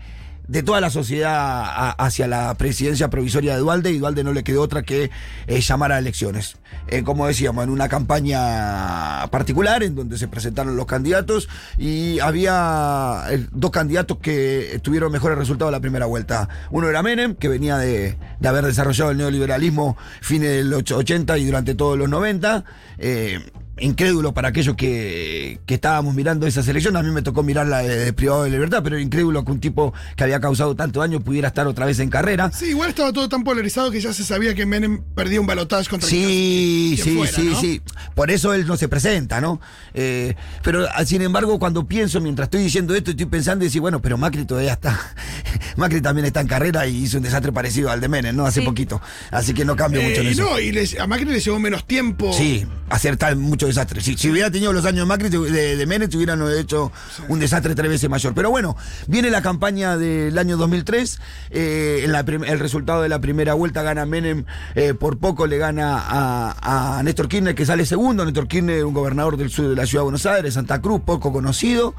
de 0.49 0.63
toda 0.63 0.81
la 0.81 0.91
sociedad 0.91 1.95
hacia 1.99 2.27
la 2.27 2.55
presidencia 2.55 3.09
provisoria 3.09 3.55
de 3.55 3.61
Dualde 3.61 3.91
y 3.93 3.99
Dualde 3.99 4.25
no 4.25 4.33
le 4.33 4.43
quedó 4.43 4.63
otra 4.63 4.83
que 4.83 5.11
eh, 5.47 5.61
llamar 5.61 5.93
a 5.93 5.99
elecciones. 5.99 6.57
Eh, 6.89 7.03
como 7.03 7.27
decíamos, 7.27 7.65
en 7.65 7.71
una 7.71 7.89
campaña 7.89 9.27
particular 9.31 9.83
en 9.83 9.95
donde 9.95 10.19
se 10.19 10.29
presentaron 10.29 10.77
los 10.77 10.87
candidatos 10.87 11.49
y 11.79 12.19
había 12.21 13.25
eh, 13.31 13.47
dos 13.53 13.71
candidatos 13.71 14.19
que 14.19 14.81
tuvieron 14.83 15.13
mejores 15.13 15.39
resultados 15.39 15.73
la 15.73 15.81
primera 15.81 16.07
vuelta. 16.07 16.49
Uno 16.71 16.89
era 16.89 17.03
Menem, 17.03 17.35
que 17.35 17.49
venía 17.49 17.77
de, 17.77 18.17
de 18.39 18.49
haber 18.49 18.65
desarrollado 18.65 19.13
el 19.13 19.19
neoliberalismo 19.19 19.97
fines 20.21 20.51
del 20.51 20.73
80 20.75 21.39
y 21.39 21.47
durante 21.47 21.75
todos 21.75 21.97
los 21.97 22.09
90. 22.09 22.65
eh, 22.99 23.41
incrédulo 23.81 24.33
para 24.35 24.49
aquellos 24.49 24.77
que, 24.77 25.61
que 25.67 25.75
estábamos 25.75 26.15
mirando 26.15 26.47
esa 26.47 26.63
selección. 26.63 26.97
A 26.97 27.03
mí 27.03 27.11
me 27.11 27.23
tocó 27.23 27.43
mirarla 27.43 27.79
de, 27.83 27.97
de 27.97 28.13
privado 28.13 28.45
de 28.45 28.51
libertad, 28.51 28.81
pero 28.83 28.97
era 28.97 29.03
incrédulo 29.05 29.45
que 29.45 29.53
un 29.53 29.61
tipo 29.61 29.93
que 30.17 30.25
había 30.25 30.41
causado 30.41 30.75
tanto 30.77 31.01
daño 31.01 31.21
pudiera 31.21 31.49
estar 31.49 31.67
otra 31.67 31.87
vez 31.87 31.99
en 32.01 32.11
carrera. 32.11 32.51
Sí, 32.53 32.67
igual 32.67 32.91
estaba 32.91 33.13
todo 33.13 33.29
tan 33.29 33.43
polarizado 33.45 33.91
que 33.91 34.01
ya 34.01 34.13
se 34.13 34.25
sabía 34.25 34.55
que 34.55 34.67
Menem 34.67 35.03
perdía 35.15 35.41
un 35.41 35.47
balotaje 35.47 35.89
contra 35.89 36.09
Sí, 36.09 36.93
quien 36.97 37.05
sí, 37.05 37.17
fuera, 37.17 37.33
sí, 37.33 37.49
¿no? 37.53 37.61
sí. 37.61 37.83
Por 38.15 38.31
eso 38.31 38.53
él 38.55 38.67
no 38.67 38.77
se 38.77 38.89
presenta, 38.89 39.41
¿no? 39.41 39.61
Eh, 39.95 40.35
pero 40.63 40.87
ah, 40.95 41.05
sin 41.05 41.23
embargo, 41.23 41.59
cuando 41.59 41.87
pienso, 41.87 42.21
mientras 42.21 42.47
estoy 42.47 42.63
diciendo 42.63 42.95
esto, 42.95 43.11
estoy 43.13 43.27
pensando 43.27 43.65
y 43.65 43.69
decir, 43.69 43.81
bueno, 43.81 44.01
pero 44.03 44.19
Macri 44.19 44.45
todavía 44.45 44.73
está. 44.75 44.99
Macri 45.77 46.01
también 46.01 46.27
está 46.27 46.41
en 46.41 46.47
carrera 46.49 46.87
y 46.87 47.05
hizo 47.05 47.17
un 47.17 47.23
desastre 47.23 47.53
parecido 47.53 47.91
al 47.91 48.01
de 48.01 48.09
Menem, 48.09 48.37
¿no? 48.37 48.47
Hace 48.47 48.61
Sí. 48.61 48.67
poquito. 48.67 49.01
Así 49.31 49.55
que 49.55 49.65
no 49.65 49.75
cambio 49.77 50.03
mucho 50.03 50.21
en 50.21 50.27
Eh, 50.27 50.31
eso. 50.33 50.43
no, 50.43 50.59
y 50.61 50.71
les- 50.73 50.99
a 50.99 51.07
Macri 51.07 51.25
le 51.27 51.41
llevó 51.41 51.59
menos 51.59 51.87
tiempo. 51.87 52.33
Sí, 52.33 52.67
hacer 52.91 53.17
tal 53.17 53.37
mucho 53.37 53.69
desastre. 53.71 54.01
Si, 54.01 54.17
si 54.17 54.31
hubiera 54.31 54.51
tenido 54.51 54.73
los 54.73 54.85
años 54.85 55.01
de 55.01 55.07
Macri, 55.07 55.29
de, 55.31 55.77
de 55.77 55.87
Menem, 55.87 56.09
te 56.11 56.17
hubieran 56.17 56.41
hecho 56.59 56.93
un 57.29 57.41
desastre 57.41 57.75
tres 57.75 57.89
veces 57.91 58.11
mayor. 58.11 58.35
Pero 58.35 58.51
bueno, 58.51 58.77
viene 59.07 59.31
la 59.31 59.43
campaña 59.43 59.97
del 59.97 60.37
año 60.39 60.57
2003. 60.57 61.19
eh, 61.51 62.03
en 62.05 62.13
la 62.13 62.25
prim- 62.25 62.45
el 62.45 62.59
resultado 62.59 63.03
de 63.03 63.09
la 63.09 63.21
primera 63.21 63.55
vuelta 63.55 63.83
gana 63.83 64.05
Menem, 64.07 64.45
eh, 64.75 64.95
por 64.95 65.19
poco 65.19 65.47
le 65.47 65.59
gana 65.59 65.99
a, 65.99 66.99
a 66.99 67.03
Néstor 67.03 67.29
Kirchner, 67.29 67.55
que 67.55 67.65
sale 67.67 67.87
segundo. 67.87 68.25
Néstor 68.25 68.47
Kirchner, 68.49 68.85
un 68.85 68.95
gobernador 68.95 69.37
del 69.37 69.51
sur 69.51 69.69
de 69.69 69.77
la 69.77 69.87
ciudad 69.87 70.01
de 70.03 70.05
Buenos 70.05 70.27
Aires, 70.27 70.55
Santa 70.55 70.81
Cruz, 70.81 71.01
poco 71.05 71.33
conocido. 71.33 71.95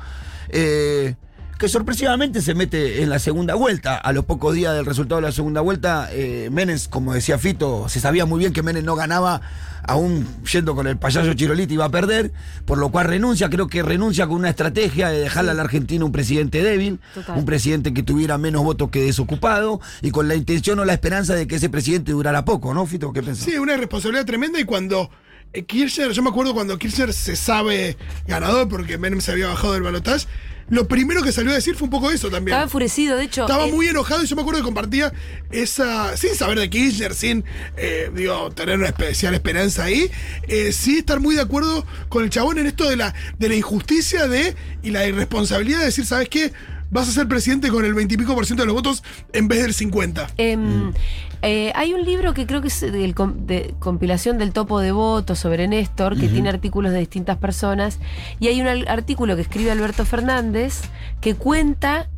eh, 0.50 1.16
que 1.62 1.70
sorpresivamente 1.70 2.42
se 2.42 2.56
mete 2.56 3.04
en 3.04 3.10
la 3.12 3.20
segunda 3.20 3.54
vuelta. 3.54 3.96
A 3.96 4.14
los 4.14 4.26
pocos 4.26 4.56
días 4.56 4.74
del 4.74 4.84
resultado 4.84 5.22
de 5.22 5.28
la 5.28 5.32
segunda 5.32 5.62
vuelta, 5.62 6.10
eh, 6.12 6.50
Menem, 6.52 6.80
como 6.90 7.14
decía 7.14 7.38
Fito, 7.38 7.88
se 7.88 8.00
sabía 8.00 8.26
muy 8.26 8.40
bien 8.40 8.52
que 8.52 8.64
Menem 8.64 8.84
no 8.84 8.96
ganaba, 8.96 9.42
aún 9.84 10.26
yendo 10.52 10.74
con 10.74 10.88
el 10.88 10.98
payaso 10.98 11.36
Chiroliti 11.36 11.76
iba 11.76 11.86
a 11.86 11.92
perder, 11.92 12.32
por 12.66 12.80
lo 12.80 12.90
cual 12.90 13.06
renuncia, 13.06 13.48
creo 13.52 13.68
que 13.68 13.84
renuncia 13.84 14.26
con 14.26 14.38
una 14.38 14.50
estrategia 14.50 15.10
de 15.10 15.20
dejarle 15.20 15.52
a 15.52 15.54
la 15.54 15.62
Argentina 15.62 16.04
un 16.04 16.12
presidente 16.12 16.64
débil, 16.64 17.00
Total. 17.14 17.38
un 17.38 17.46
presidente 17.46 17.94
que 17.94 18.02
tuviera 18.02 18.40
menos 18.40 18.64
votos 18.64 18.90
que 18.90 19.04
desocupado, 19.04 19.82
y 20.02 20.10
con 20.10 20.28
la 20.28 20.34
intención 20.34 20.80
o 20.80 20.86
la 20.86 20.94
esperanza 20.94 21.36
de 21.36 21.46
que 21.46 21.58
ese 21.58 21.70
presidente 21.70 22.12
durara 22.12 22.44
poco, 22.44 22.74
¿no, 22.74 22.88
Fito? 22.88 23.14
¿Qué 23.14 23.22
pensás? 23.22 23.46
Sí, 23.46 23.60
una 23.60 23.78
responsabilidad 23.78 24.26
tremenda 24.26 24.60
y 24.60 24.64
cuando 24.64 25.12
eh, 25.54 25.64
Kirchner, 25.64 26.12
yo 26.12 26.24
me 26.24 26.30
acuerdo 26.30 26.56
cuando 26.56 26.76
Kirchner 26.80 27.14
se 27.14 27.36
sabe 27.36 27.98
ganador 28.26 28.68
porque 28.68 28.98
Menem 28.98 29.22
se 29.22 29.32
había 29.32 29.48
bajado 29.48 29.74
del 29.74 29.84
balotaje, 29.84 30.26
lo 30.72 30.88
primero 30.88 31.22
que 31.22 31.34
salió 31.34 31.52
a 31.52 31.56
decir 31.56 31.76
fue 31.76 31.86
un 31.86 31.90
poco 31.90 32.12
eso 32.12 32.30
también. 32.30 32.54
Estaba 32.54 32.64
enfurecido, 32.64 33.18
de 33.18 33.26
hecho. 33.26 33.42
Estaba 33.42 33.68
eh, 33.68 33.72
muy 33.72 33.90
enojado 33.90 34.24
y 34.24 34.26
yo 34.26 34.38
me 34.38 34.42
acuerdo 34.42 34.62
que 34.62 34.64
compartía 34.64 35.12
esa, 35.52 36.16
sin 36.16 36.34
saber 36.34 36.60
de 36.60 36.70
Kirchner, 36.70 37.14
sin, 37.14 37.44
eh, 37.76 38.10
digo, 38.16 38.52
tener 38.52 38.78
una 38.78 38.88
especial 38.88 39.34
esperanza 39.34 39.84
ahí, 39.84 40.10
eh, 40.48 40.72
sí 40.72 41.00
estar 41.00 41.20
muy 41.20 41.36
de 41.36 41.42
acuerdo 41.42 41.86
con 42.08 42.24
el 42.24 42.30
chabón 42.30 42.58
en 42.58 42.68
esto 42.68 42.90
de 42.90 42.96
la, 42.96 43.14
de 43.38 43.50
la 43.50 43.56
injusticia 43.56 44.30
de 44.30 44.56
y 44.82 44.92
la 44.92 45.06
irresponsabilidad 45.06 45.80
de 45.80 45.86
decir, 45.86 46.06
¿sabes 46.06 46.30
qué? 46.30 46.54
Vas 46.90 47.10
a 47.10 47.12
ser 47.12 47.28
presidente 47.28 47.68
con 47.68 47.84
el 47.84 47.94
veintipico 47.94 48.34
por 48.34 48.46
ciento 48.46 48.64
de 48.64 48.68
los 48.68 48.76
votos 48.76 49.04
en 49.34 49.50
vez 49.50 49.64
del 49.64 49.74
50. 49.74 50.32
Em, 50.38 50.94
eh, 51.42 51.72
hay 51.76 51.94
un 51.94 52.04
libro 52.06 52.34
que 52.34 52.46
creo 52.46 52.62
que 52.62 52.68
es 52.68 52.80
de, 52.82 52.92
de 52.92 53.76
compilación 53.80 54.38
del 54.38 54.54
topo 54.54 54.80
de 54.80 54.92
votos 54.92 55.40
sobre 55.40 55.68
Néstor, 55.68 56.18
que 56.20 56.28
tiene 56.28 56.50
artículos 56.50 56.92
de 56.92 57.00
distintas 57.00 57.38
personas, 57.38 58.00
y 58.40 58.48
hay 58.48 58.62
un 58.62 58.68
artículo 58.88 59.36
que 59.36 59.42
escribe 59.42 59.72
Alberto 59.72 60.06
Fernández 60.06 60.82
que 61.20 61.36
cuenta 61.36 62.10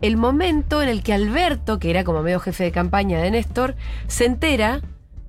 el 0.00 0.16
momento 0.16 0.82
en 0.82 0.88
el 0.88 1.02
que 1.02 1.14
Alberto, 1.14 1.78
que 1.78 1.90
era 1.90 2.04
como 2.04 2.22
medio 2.22 2.40
jefe 2.40 2.64
de 2.64 2.72
campaña 2.72 3.20
de 3.20 3.30
Néstor, 3.30 3.76
se 4.06 4.26
entera 4.26 4.80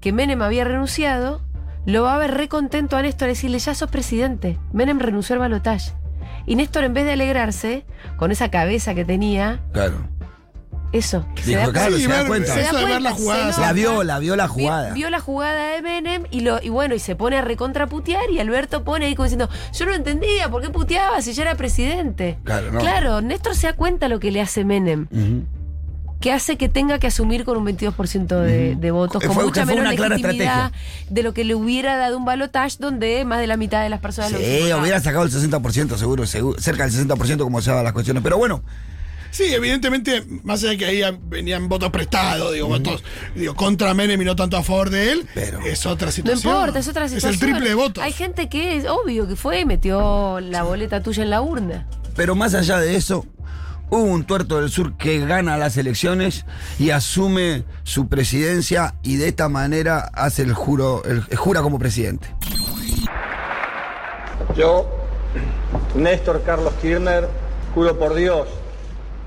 que 0.02 0.12
Menem 0.12 0.42
había 0.42 0.66
renunciado, 0.66 1.42
lo 1.86 2.04
va 2.04 2.16
a 2.16 2.18
ver 2.18 2.32
recontento 2.32 2.98
a 2.98 3.02
Néstor, 3.02 3.28
decirle, 3.28 3.60
ya 3.60 3.76
sos 3.76 3.90
presidente, 3.90 4.58
Menem 4.74 5.00
renunció 5.00 5.34
al 5.34 5.40
balotaje. 5.40 5.92
Y 6.48 6.56
Néstor, 6.56 6.84
en 6.84 6.94
vez 6.94 7.06
de 7.06 7.14
alegrarse, 7.14 7.86
con 8.18 8.32
esa 8.32 8.50
cabeza 8.50 8.94
que 8.96 9.06
tenía, 9.06 9.62
Claro. 9.72 9.98
Eso. 10.92 11.26
que 11.36 11.44
se 11.44 11.50
Dijo, 11.50 11.62
da 11.68 11.72
claro, 11.74 11.96
Sí, 11.98 12.04
se 12.04 12.08
da 12.10 12.18
ver- 12.20 12.28
cuenta. 12.28 12.54
se 12.54 12.60
da 12.62 12.68
Eso 12.68 12.78
de 12.78 12.86
ver 12.86 13.02
la 13.02 13.10
cuenta, 13.12 13.22
jugada. 13.22 13.54
se 13.54 13.62
La 13.62 13.74
vio, 13.74 14.04
la 14.04 14.20
vio 14.20 14.36
la 14.36 14.48
jugada. 14.48 14.94
Vio, 14.94 15.10
la 15.10 15.20
jugada 15.20 15.74
de 15.76 15.82
Menem 15.82 16.24
y, 16.32 16.42
lo, 16.42 16.62
y 16.62 16.70
bueno, 16.70 16.96
y 16.96 17.00
se 17.00 17.16
pone 17.16 17.38
a 17.38 17.42
recontraputear 17.42 18.30
y 18.32 18.40
Alberto 18.40 18.84
pone 18.84 19.06
ahí 19.08 19.16
como 19.16 19.26
diciendo, 19.26 19.50
yo 19.74 19.86
no 19.86 19.94
entendía, 19.94 20.50
¿por 20.50 20.62
qué 20.62 20.70
puteaba 20.70 21.22
si 21.22 21.34
ya 21.34 21.44
era 21.44 21.56
presidente? 21.56 22.38
Claro, 22.44 22.72
no. 22.72 22.80
Claro, 22.80 23.22
Néstor 23.22 23.56
se 23.56 23.68
da 23.68 23.74
cuenta 23.74 24.08
lo 24.08 24.20
que 24.20 24.32
le 24.32 24.42
hace 24.42 24.64
Menem, 24.64 25.08
que 26.22 26.32
hace 26.32 26.56
que 26.58 26.70
tenga 26.70 26.98
que 26.98 27.08
asumir 27.08 27.44
con 27.44 27.58
un 27.58 27.66
22% 27.66 28.40
de, 28.40 28.76
de 28.76 28.92
votos, 28.92 29.22
con 29.22 29.34
fue- 29.36 29.44
mucha 29.46 29.66
menos 29.66 29.82
una 29.86 29.96
clara 29.96 30.16
legitimidad 30.16 30.72
de 31.10 31.24
lo 31.24 31.34
que 31.34 31.44
le 31.44 31.54
hubiera 31.56 31.98
dado 31.98 32.18
un 32.18 32.26
balotage 32.26 32.78
donde 32.80 33.24
más 33.26 33.40
de 33.40 33.48
la 33.48 33.58
mitad 33.58 33.84
de 33.84 33.90
las 33.90 34.00
personas 34.00 34.32
lo 34.32 34.40
Sí, 34.40 34.60
votado. 34.64 34.82
hubiera 34.82 35.00
sacado 35.02 35.24
el 35.26 35.32
60%, 35.32 35.98
seguro, 35.98 36.26
seguro, 36.26 36.60
cerca 36.60 36.88
del 36.88 36.94
60% 36.94 37.44
como 37.44 37.62
se 37.62 37.70
daban 37.70 37.84
las 37.84 37.94
cuestiones. 37.94 38.24
Pero 38.24 38.38
bueno, 38.38 38.64
Sí, 39.36 39.54
evidentemente, 39.54 40.24
más 40.44 40.62
allá 40.62 40.70
de 40.70 40.78
que 40.78 40.86
ahí 40.86 41.20
venían 41.28 41.68
votos 41.68 41.90
prestados, 41.90 42.54
digo, 42.54 42.70
votos 42.70 43.04
digo, 43.36 43.54
contra 43.54 43.94
Menem 43.94 44.22
y 44.22 44.24
no 44.24 44.34
tanto 44.34 44.56
a 44.56 44.64
favor 44.64 44.90
de 44.90 45.12
él, 45.12 45.28
Pero- 45.34 45.60
es 45.60 45.86
otra 45.86 46.06
No 46.08 46.12
situación. 46.14 46.54
importa, 46.56 46.80
es 46.80 46.88
otra 46.88 47.10
situación. 47.10 47.34
Es 47.34 47.42
el 47.42 47.46
triple 47.46 47.68
de 47.68 47.76
votos. 47.76 48.02
Hay 48.02 48.14
gente 48.14 48.48
que 48.48 48.78
es 48.78 48.86
obvio 48.88 49.28
que 49.28 49.36
fue 49.36 49.60
y 49.60 49.66
metió 49.66 50.40
la 50.40 50.64
boleta 50.64 51.04
tuya 51.04 51.24
en 51.24 51.32
la 51.32 51.42
urna. 51.42 51.86
Pero 52.16 52.34
más 52.36 52.54
allá 52.54 52.78
de 52.80 52.96
eso, 52.96 53.26
hubo 53.90 54.04
un 54.04 54.24
tuerto 54.24 54.62
del 54.62 54.70
sur 54.70 54.96
que 54.96 55.20
gana 55.26 55.58
las 55.58 55.76
elecciones 55.76 56.46
y 56.80 56.92
asume 56.92 57.66
su 57.84 58.08
presidencia 58.08 58.96
y 59.04 59.18
de 59.18 59.28
esta 59.28 59.50
manera 59.50 60.12
hace 60.14 60.44
el 60.44 60.54
juro, 60.54 61.04
el, 61.04 61.24
jura 61.36 61.62
como 61.62 61.78
presidente. 61.78 62.30
Yo, 64.56 64.90
Néstor 65.94 66.42
Carlos 66.46 66.74
Kirchner, 66.82 67.28
juro 67.74 68.00
por 68.00 68.16
Dios, 68.16 68.48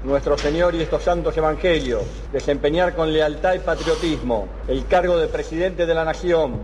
nuestro 0.05 0.39
Señor 0.39 0.75
y 0.75 0.83
estos 0.83 1.03
santos 1.03 1.37
evangelios, 1.37 2.03
desempeñar 2.33 2.95
con 2.95 3.13
lealtad 3.13 3.55
y 3.55 3.59
patriotismo 3.59 4.49
el 4.69 4.87
cargo 4.87 5.17
de 5.17 5.29
presidente 5.29 5.87
de 5.87 5.95
la 5.95 6.05
Nación 6.05 6.63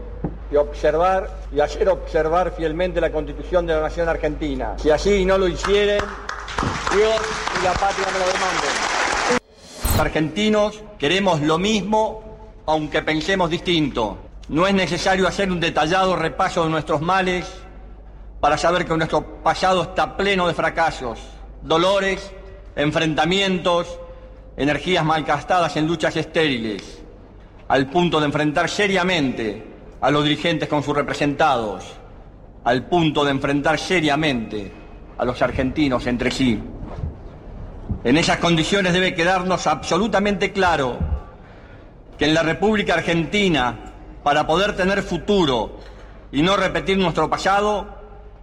y 0.50 0.56
observar 0.56 1.30
y 1.52 1.60
hacer 1.60 1.88
observar 1.88 2.54
fielmente 2.56 3.00
la 3.00 3.10
Constitución 3.10 3.66
de 3.66 3.74
la 3.74 3.80
Nación 3.80 4.08
Argentina. 4.08 4.74
Si 4.78 4.90
así 4.90 5.24
no 5.24 5.36
lo 5.36 5.48
hicieren, 5.48 6.00
Dios 6.94 7.20
y 7.60 7.64
la 7.64 7.72
patria 7.72 8.06
me 8.12 8.18
lo 8.18 8.26
demanden. 8.26 8.70
Los 9.90 10.00
argentinos 10.00 10.82
queremos 10.98 11.40
lo 11.40 11.58
mismo, 11.58 12.62
aunque 12.66 13.02
pensemos 13.02 13.50
distinto. 13.50 14.18
No 14.48 14.66
es 14.66 14.74
necesario 14.74 15.26
hacer 15.26 15.50
un 15.50 15.58
detallado 15.58 16.16
repaso 16.16 16.64
de 16.64 16.70
nuestros 16.70 17.00
males 17.00 17.50
para 18.40 18.58
saber 18.58 18.84
que 18.84 18.96
nuestro 18.96 19.42
pasado 19.42 19.82
está 19.82 20.16
pleno 20.16 20.46
de 20.46 20.54
fracasos, 20.54 21.18
dolores, 21.62 22.30
enfrentamientos 22.76 23.98
energías 24.56 25.04
malgastadas 25.04 25.76
en 25.76 25.86
luchas 25.86 26.16
estériles, 26.16 27.02
al 27.68 27.88
punto 27.88 28.20
de 28.20 28.26
enfrentar 28.26 28.68
seriamente 28.68 29.62
a 30.00 30.10
los 30.10 30.24
dirigentes 30.24 30.68
con 30.68 30.82
sus 30.82 30.94
representados, 30.94 31.84
al 32.64 32.86
punto 32.86 33.24
de 33.24 33.30
enfrentar 33.30 33.78
seriamente 33.78 34.72
a 35.18 35.24
los 35.24 35.40
argentinos 35.42 36.06
entre 36.06 36.30
sí. 36.30 36.60
En 38.02 38.16
esas 38.16 38.38
condiciones 38.38 38.92
debe 38.92 39.14
quedarnos 39.14 39.66
absolutamente 39.66 40.52
claro 40.52 40.98
que 42.18 42.26
en 42.26 42.34
la 42.34 42.42
República 42.42 42.94
Argentina, 42.94 43.76
para 44.22 44.46
poder 44.46 44.76
tener 44.76 45.02
futuro 45.02 45.78
y 46.30 46.42
no 46.42 46.56
repetir 46.56 46.98
nuestro 46.98 47.30
pasado, 47.30 47.86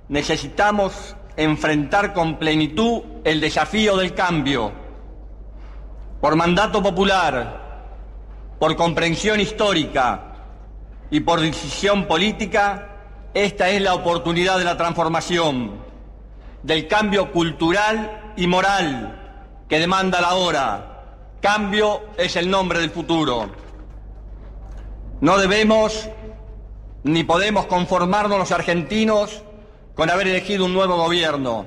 necesitamos 0.09 1.15
enfrentar 1.37 2.13
con 2.13 2.37
plenitud 2.37 3.01
el 3.23 3.39
desafío 3.39 3.97
del 3.97 4.13
cambio. 4.13 4.71
Por 6.19 6.35
mandato 6.35 6.81
popular, 6.83 7.61
por 8.59 8.75
comprensión 8.75 9.39
histórica 9.39 10.35
y 11.09 11.19
por 11.21 11.39
decisión 11.39 12.05
política, 12.05 12.87
esta 13.33 13.69
es 13.69 13.81
la 13.81 13.93
oportunidad 13.93 14.57
de 14.57 14.65
la 14.65 14.77
transformación, 14.77 15.71
del 16.63 16.87
cambio 16.87 17.31
cultural 17.31 18.33
y 18.35 18.47
moral 18.47 19.17
que 19.67 19.79
demanda 19.79 20.21
la 20.21 20.35
hora. 20.35 20.87
Cambio 21.41 22.01
es 22.17 22.35
el 22.35 22.49
nombre 22.49 22.79
del 22.79 22.91
futuro. 22.91 23.49
No 25.21 25.37
debemos 25.37 26.09
ni 27.03 27.23
podemos 27.23 27.65
conformarnos 27.65 28.37
los 28.37 28.51
argentinos 28.51 29.43
con 29.95 30.09
haber 30.09 30.27
elegido 30.27 30.65
un 30.65 30.73
nuevo 30.73 30.97
gobierno. 30.97 31.65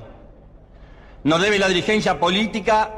No 1.22 1.38
debe 1.38 1.58
la 1.58 1.68
dirigencia 1.68 2.18
política 2.18 2.90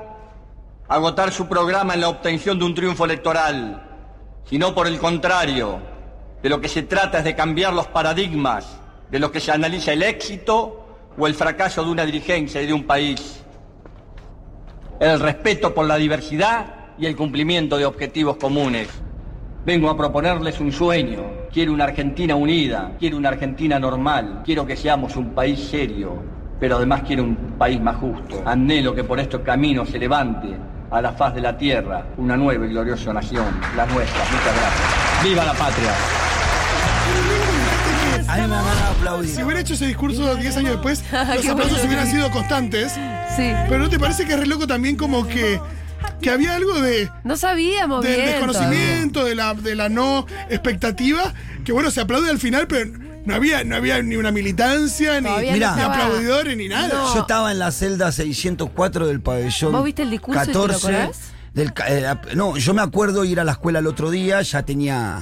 agotar 0.88 1.32
su 1.32 1.48
programa 1.48 1.94
en 1.94 2.00
la 2.00 2.08
obtención 2.08 2.58
de 2.58 2.64
un 2.64 2.74
triunfo 2.74 3.04
electoral, 3.04 3.82
sino 4.48 4.74
por 4.74 4.86
el 4.86 4.98
contrario, 4.98 5.80
de 6.42 6.48
lo 6.48 6.60
que 6.60 6.68
se 6.68 6.82
trata 6.82 7.18
es 7.18 7.24
de 7.24 7.34
cambiar 7.34 7.72
los 7.72 7.86
paradigmas 7.88 8.80
de 9.10 9.18
lo 9.18 9.30
que 9.30 9.40
se 9.40 9.52
analiza 9.52 9.92
el 9.92 10.02
éxito 10.02 10.84
o 11.16 11.26
el 11.26 11.34
fracaso 11.34 11.84
de 11.84 11.90
una 11.90 12.04
dirigencia 12.04 12.60
y 12.60 12.66
de 12.66 12.72
un 12.72 12.84
país. 12.84 13.42
El 15.00 15.20
respeto 15.20 15.74
por 15.74 15.86
la 15.86 15.96
diversidad 15.96 16.94
y 16.98 17.06
el 17.06 17.16
cumplimiento 17.16 17.76
de 17.76 17.84
objetivos 17.84 18.36
comunes. 18.36 18.88
Vengo 19.64 19.90
a 19.90 19.96
proponerles 19.96 20.60
un 20.60 20.72
sueño. 20.72 21.24
Quiero 21.56 21.72
una 21.72 21.84
Argentina 21.84 22.36
unida, 22.36 22.92
quiero 22.98 23.16
una 23.16 23.30
Argentina 23.30 23.78
normal, 23.78 24.42
quiero 24.44 24.66
que 24.66 24.76
seamos 24.76 25.16
un 25.16 25.30
país 25.30 25.58
serio, 25.58 26.22
pero 26.60 26.76
además 26.76 27.00
quiero 27.06 27.22
un 27.22 27.34
país 27.56 27.80
más 27.80 27.96
justo. 27.96 28.42
Anhelo 28.44 28.94
que 28.94 29.04
por 29.04 29.18
estos 29.18 29.40
caminos 29.40 29.88
se 29.88 29.98
levante 29.98 30.48
a 30.90 31.00
la 31.00 31.12
faz 31.12 31.34
de 31.34 31.40
la 31.40 31.56
tierra 31.56 32.08
una 32.18 32.36
nueva 32.36 32.66
y 32.66 32.68
gloriosa 32.68 33.10
nación, 33.10 33.46
la 33.74 33.86
nuestra. 33.86 34.18
Muchas 34.24 34.54
gracias. 34.54 35.24
¡Viva 35.24 35.44
la 35.46 35.54
patria! 35.54 35.92
A 38.28 38.36
mí 38.36 38.42
me 38.42 38.48
van 38.48 38.66
a 38.66 38.90
aplaudir. 38.90 39.30
Si 39.30 39.42
hubiera 39.42 39.60
hecho 39.62 39.72
ese 39.72 39.86
discurso 39.86 40.36
10 40.36 40.56
años 40.58 40.72
después, 40.72 41.04
los 41.10 41.40
Qué 41.40 41.48
aplausos 41.48 41.82
hubieran 41.86 42.06
sido 42.06 42.30
constantes. 42.32 42.92
Sí. 43.34 43.50
Pero 43.66 43.78
¿no 43.78 43.88
te 43.88 43.98
parece 43.98 44.26
que 44.26 44.34
es 44.34 44.40
re 44.40 44.46
loco 44.46 44.66
también 44.66 44.94
como 44.94 45.26
que, 45.26 45.58
que 46.20 46.30
había 46.30 46.54
algo 46.54 46.80
de, 46.80 47.10
No 47.24 47.36
sabíamos 47.36 48.02
del 48.04 48.14
bien. 48.16 48.26
desconocimiento, 48.26 49.24
de 49.24 49.34
la, 49.34 49.54
de 49.54 49.74
la 49.74 49.88
no 49.88 50.26
expectativa? 50.48 51.34
Que 51.64 51.72
bueno, 51.72 51.90
se 51.90 52.00
aplaude 52.00 52.30
al 52.30 52.38
final, 52.38 52.66
pero 52.68 52.90
no 53.24 53.34
había, 53.34 53.64
no 53.64 53.76
había 53.76 54.00
ni 54.02 54.16
una 54.16 54.30
militancia, 54.32 55.20
ni, 55.20 55.26
Todavía 55.28 55.52
ni 55.54 55.58
no 55.60 55.66
estaba- 55.70 55.94
aplaudidores, 55.94 56.56
ni 56.56 56.68
nada. 56.68 56.88
No. 56.88 57.14
Yo 57.14 57.20
estaba 57.20 57.52
en 57.52 57.58
la 57.58 57.70
celda 57.72 58.12
604 58.12 59.06
del 59.06 59.20
pabellón. 59.20 59.72
¿Vos 59.72 59.84
viste 59.84 60.02
el 60.02 60.10
discurso 60.10 60.42
y 60.42 60.46
te 60.46 60.52
lo 60.52 60.60
14 60.66 60.86
acordás? 60.96 61.18
del 61.54 61.72
ca- 61.72 61.88
eh, 61.92 62.06
ap- 62.06 62.32
no, 62.34 62.56
yo 62.56 62.74
me 62.74 62.82
acuerdo 62.82 63.24
ir 63.24 63.40
a 63.40 63.44
la 63.44 63.52
escuela 63.52 63.78
el 63.80 63.86
otro 63.86 64.10
día, 64.10 64.42
ya 64.42 64.62
tenía 64.64 65.18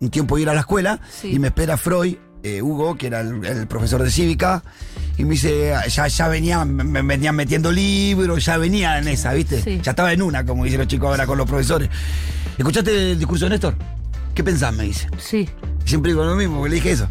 un 0.00 0.10
tiempo 0.10 0.36
de 0.36 0.42
ir 0.42 0.48
a 0.48 0.54
la 0.54 0.60
escuela, 0.60 1.00
Sí. 1.20 1.32
y 1.32 1.38
me 1.38 1.48
espera 1.48 1.76
Freud, 1.76 2.16
eh, 2.42 2.62
Hugo, 2.62 2.96
que 2.96 3.06
era 3.08 3.20
el, 3.20 3.44
el 3.44 3.66
profesor 3.66 4.02
de 4.02 4.10
cívica, 4.10 4.62
y 5.18 5.24
me 5.24 5.32
dice, 5.32 5.74
ya, 5.88 6.06
ya 6.06 6.28
venía, 6.28 6.64
me, 6.64 7.02
venían 7.02 7.36
metiendo 7.36 7.70
libros, 7.70 8.44
ya 8.44 8.56
venía 8.56 8.98
en 8.98 9.08
esa, 9.08 9.32
¿viste? 9.32 9.60
Sí. 9.62 9.80
Ya 9.82 9.90
estaba 9.90 10.12
en 10.12 10.22
una, 10.22 10.44
como 10.44 10.64
dicen 10.64 10.78
los 10.78 10.88
chicos 10.88 11.08
ahora 11.08 11.26
con 11.26 11.38
los 11.38 11.46
profesores. 11.46 11.88
¿Escuchaste 12.56 13.12
el 13.12 13.18
discurso 13.18 13.46
de 13.46 13.50
Néstor? 13.50 13.74
¿Qué 14.34 14.42
pensás? 14.42 14.74
Me 14.74 14.84
dice. 14.84 15.08
Sí. 15.18 15.48
Siempre 15.84 16.12
digo 16.12 16.24
lo 16.24 16.34
mismo, 16.34 16.56
porque 16.58 16.70
le 16.70 16.76
dije 16.76 16.92
eso. 16.92 17.08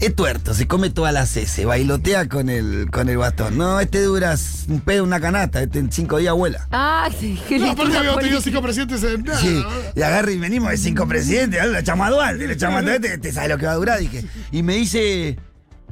Es 0.00 0.16
tuerto, 0.16 0.54
se 0.54 0.66
come 0.66 0.88
todas 0.88 1.12
las 1.12 1.36
heces, 1.36 1.66
bailotea 1.66 2.26
con 2.26 2.48
el, 2.48 2.90
con 2.90 3.10
el 3.10 3.18
bastón. 3.18 3.58
No, 3.58 3.80
este 3.80 4.02
dura 4.02 4.34
un 4.68 4.80
pedo, 4.80 5.04
una 5.04 5.20
canasta, 5.20 5.62
este 5.62 5.78
en 5.78 5.92
cinco 5.92 6.16
días 6.16 6.32
vuela. 6.32 6.66
Ah, 6.70 7.10
sí, 7.18 7.38
qué 7.46 7.58
No, 7.58 7.72
aparte 7.72 7.98
habíamos 7.98 8.20
tenido 8.20 8.40
cinco 8.40 8.62
presidentes 8.62 9.02
en 9.04 9.22
nada. 9.24 9.38
Sí, 9.38 9.62
y 9.94 10.00
agarra 10.00 10.30
y 10.30 10.38
venimos 10.38 10.70
de 10.70 10.78
cinco 10.78 11.06
presidentes, 11.06 11.62
lo 11.66 11.76
echamos 11.76 12.06
a 12.06 12.10
Duarte, 12.10 12.46
lo 12.46 12.52
echamos 12.54 12.78
a 12.78 12.82
Duarte, 12.82 13.18
te 13.18 13.30
sabe 13.30 13.48
lo 13.48 13.58
que 13.58 13.66
va 13.66 13.72
a 13.72 13.76
durar. 13.76 14.00
Dije. 14.00 14.24
Y 14.52 14.62
me 14.62 14.76
dice, 14.76 15.38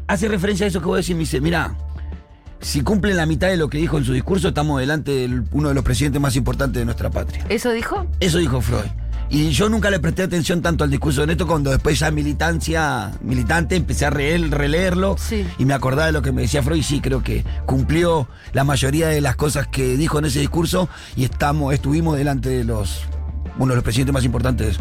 hace 0.06 0.26
referencia 0.28 0.64
a 0.64 0.70
eso 0.70 0.80
que 0.80 0.86
voy 0.86 0.96
a 0.96 0.96
decir, 0.98 1.14
me 1.14 1.20
dice, 1.20 1.42
mira, 1.42 1.76
si 2.60 2.80
cumple 2.80 3.12
la 3.12 3.26
mitad 3.26 3.48
de 3.48 3.58
lo 3.58 3.68
que 3.68 3.76
dijo 3.76 3.98
en 3.98 4.06
su 4.06 4.14
discurso, 4.14 4.48
estamos 4.48 4.80
delante 4.80 5.10
de 5.10 5.42
uno 5.52 5.68
de 5.68 5.74
los 5.74 5.84
presidentes 5.84 6.20
más 6.22 6.34
importantes 6.34 6.80
de 6.80 6.86
nuestra 6.86 7.10
patria. 7.10 7.44
¿Eso 7.50 7.72
dijo? 7.72 8.06
Eso 8.20 8.38
dijo 8.38 8.62
Freud. 8.62 8.86
Y 9.30 9.50
yo 9.50 9.68
nunca 9.68 9.90
le 9.90 9.98
presté 10.00 10.22
atención 10.22 10.62
tanto 10.62 10.84
al 10.84 10.90
discurso 10.90 11.20
de 11.20 11.26
Neto 11.28 11.46
cuando 11.46 11.70
después 11.70 11.98
ya 11.98 12.10
militancia, 12.10 13.10
militante, 13.20 13.76
empecé 13.76 14.06
a 14.06 14.10
releer- 14.10 14.48
releerlo 14.50 15.16
Sí. 15.18 15.46
y 15.58 15.66
me 15.66 15.74
acordaba 15.74 16.06
de 16.06 16.12
lo 16.12 16.22
que 16.22 16.32
me 16.32 16.42
decía 16.42 16.62
Freud 16.62 16.78
y 16.78 16.82
sí, 16.82 17.00
creo 17.00 17.22
que 17.22 17.44
cumplió 17.66 18.26
la 18.54 18.64
mayoría 18.64 19.08
de 19.08 19.20
las 19.20 19.36
cosas 19.36 19.66
que 19.68 19.96
dijo 19.98 20.18
en 20.18 20.24
ese 20.24 20.40
discurso 20.40 20.88
y 21.14 21.24
estamos, 21.24 21.74
estuvimos 21.74 22.16
delante 22.16 22.48
de 22.48 22.64
los 22.64 23.02
uno 23.58 23.72
de 23.72 23.74
los 23.76 23.84
presidentes 23.84 24.14
más 24.14 24.24
importantes, 24.24 24.78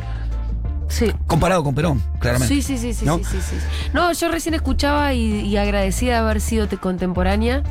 Sí. 0.88 1.12
comparado 1.25 1.62
con 1.63 1.75
Perón, 1.75 2.01
claramente. 2.19 2.53
Sí, 2.55 2.62
sí, 2.62 2.77
sí, 2.77 2.93
sí, 2.93 3.03
¿No? 3.05 3.17
sí, 3.17 3.23
sí, 3.25 3.39
sí. 3.41 3.55
No, 3.93 4.13
yo 4.13 4.29
recién 4.31 4.53
escuchaba 4.55 5.13
y, 5.13 5.41
y 5.41 5.57
agradecí 5.57 6.05
de 6.05 6.13
haber 6.15 6.39
sido 6.39 6.67
te- 6.69 6.77
contemporánea 6.77 7.63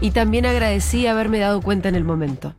y 0.00 0.10
también 0.12 0.46
agradecí 0.46 1.06
haberme 1.06 1.38
dado 1.38 1.60
cuenta 1.60 1.88
en 1.88 1.94
el 1.94 2.04
momento. 2.04 2.54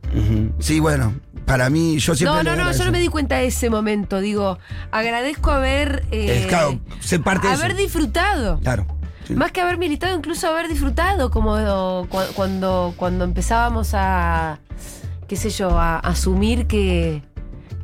Sí, 0.58 0.80
bueno, 0.80 1.14
para 1.44 1.68
mí, 1.70 1.98
yo 1.98 2.14
siempre. 2.14 2.42
No, 2.44 2.56
no, 2.56 2.64
no, 2.64 2.72
yo 2.72 2.84
no 2.84 2.92
me 2.92 3.00
di 3.00 3.08
cuenta 3.08 3.36
de 3.38 3.46
ese 3.46 3.68
momento. 3.70 4.20
Digo, 4.20 4.58
agradezco 4.90 5.50
haber. 5.50 6.04
eh, 6.10 6.46
claro, 6.48 6.78
ser 7.00 7.20
parte 7.22 7.48
de 7.48 7.54
haber 7.54 7.72
eso. 7.72 7.80
disfrutado. 7.80 8.58
Claro. 8.60 8.86
sí. 9.26 9.34
Más 9.34 9.50
que 9.52 9.60
haber 9.60 9.78
militado, 9.78 10.16
incluso 10.16 10.48
haber 10.48 10.68
disfrutado, 10.68 11.30
como 11.30 12.06
cu- 12.08 12.18
cuando, 12.34 12.94
cuando 12.96 13.24
empezábamos 13.24 13.90
a, 13.94 14.58
qué 15.28 15.36
sé 15.36 15.50
yo, 15.50 15.78
a 15.78 15.98
asumir 15.98 16.66
que, 16.66 17.22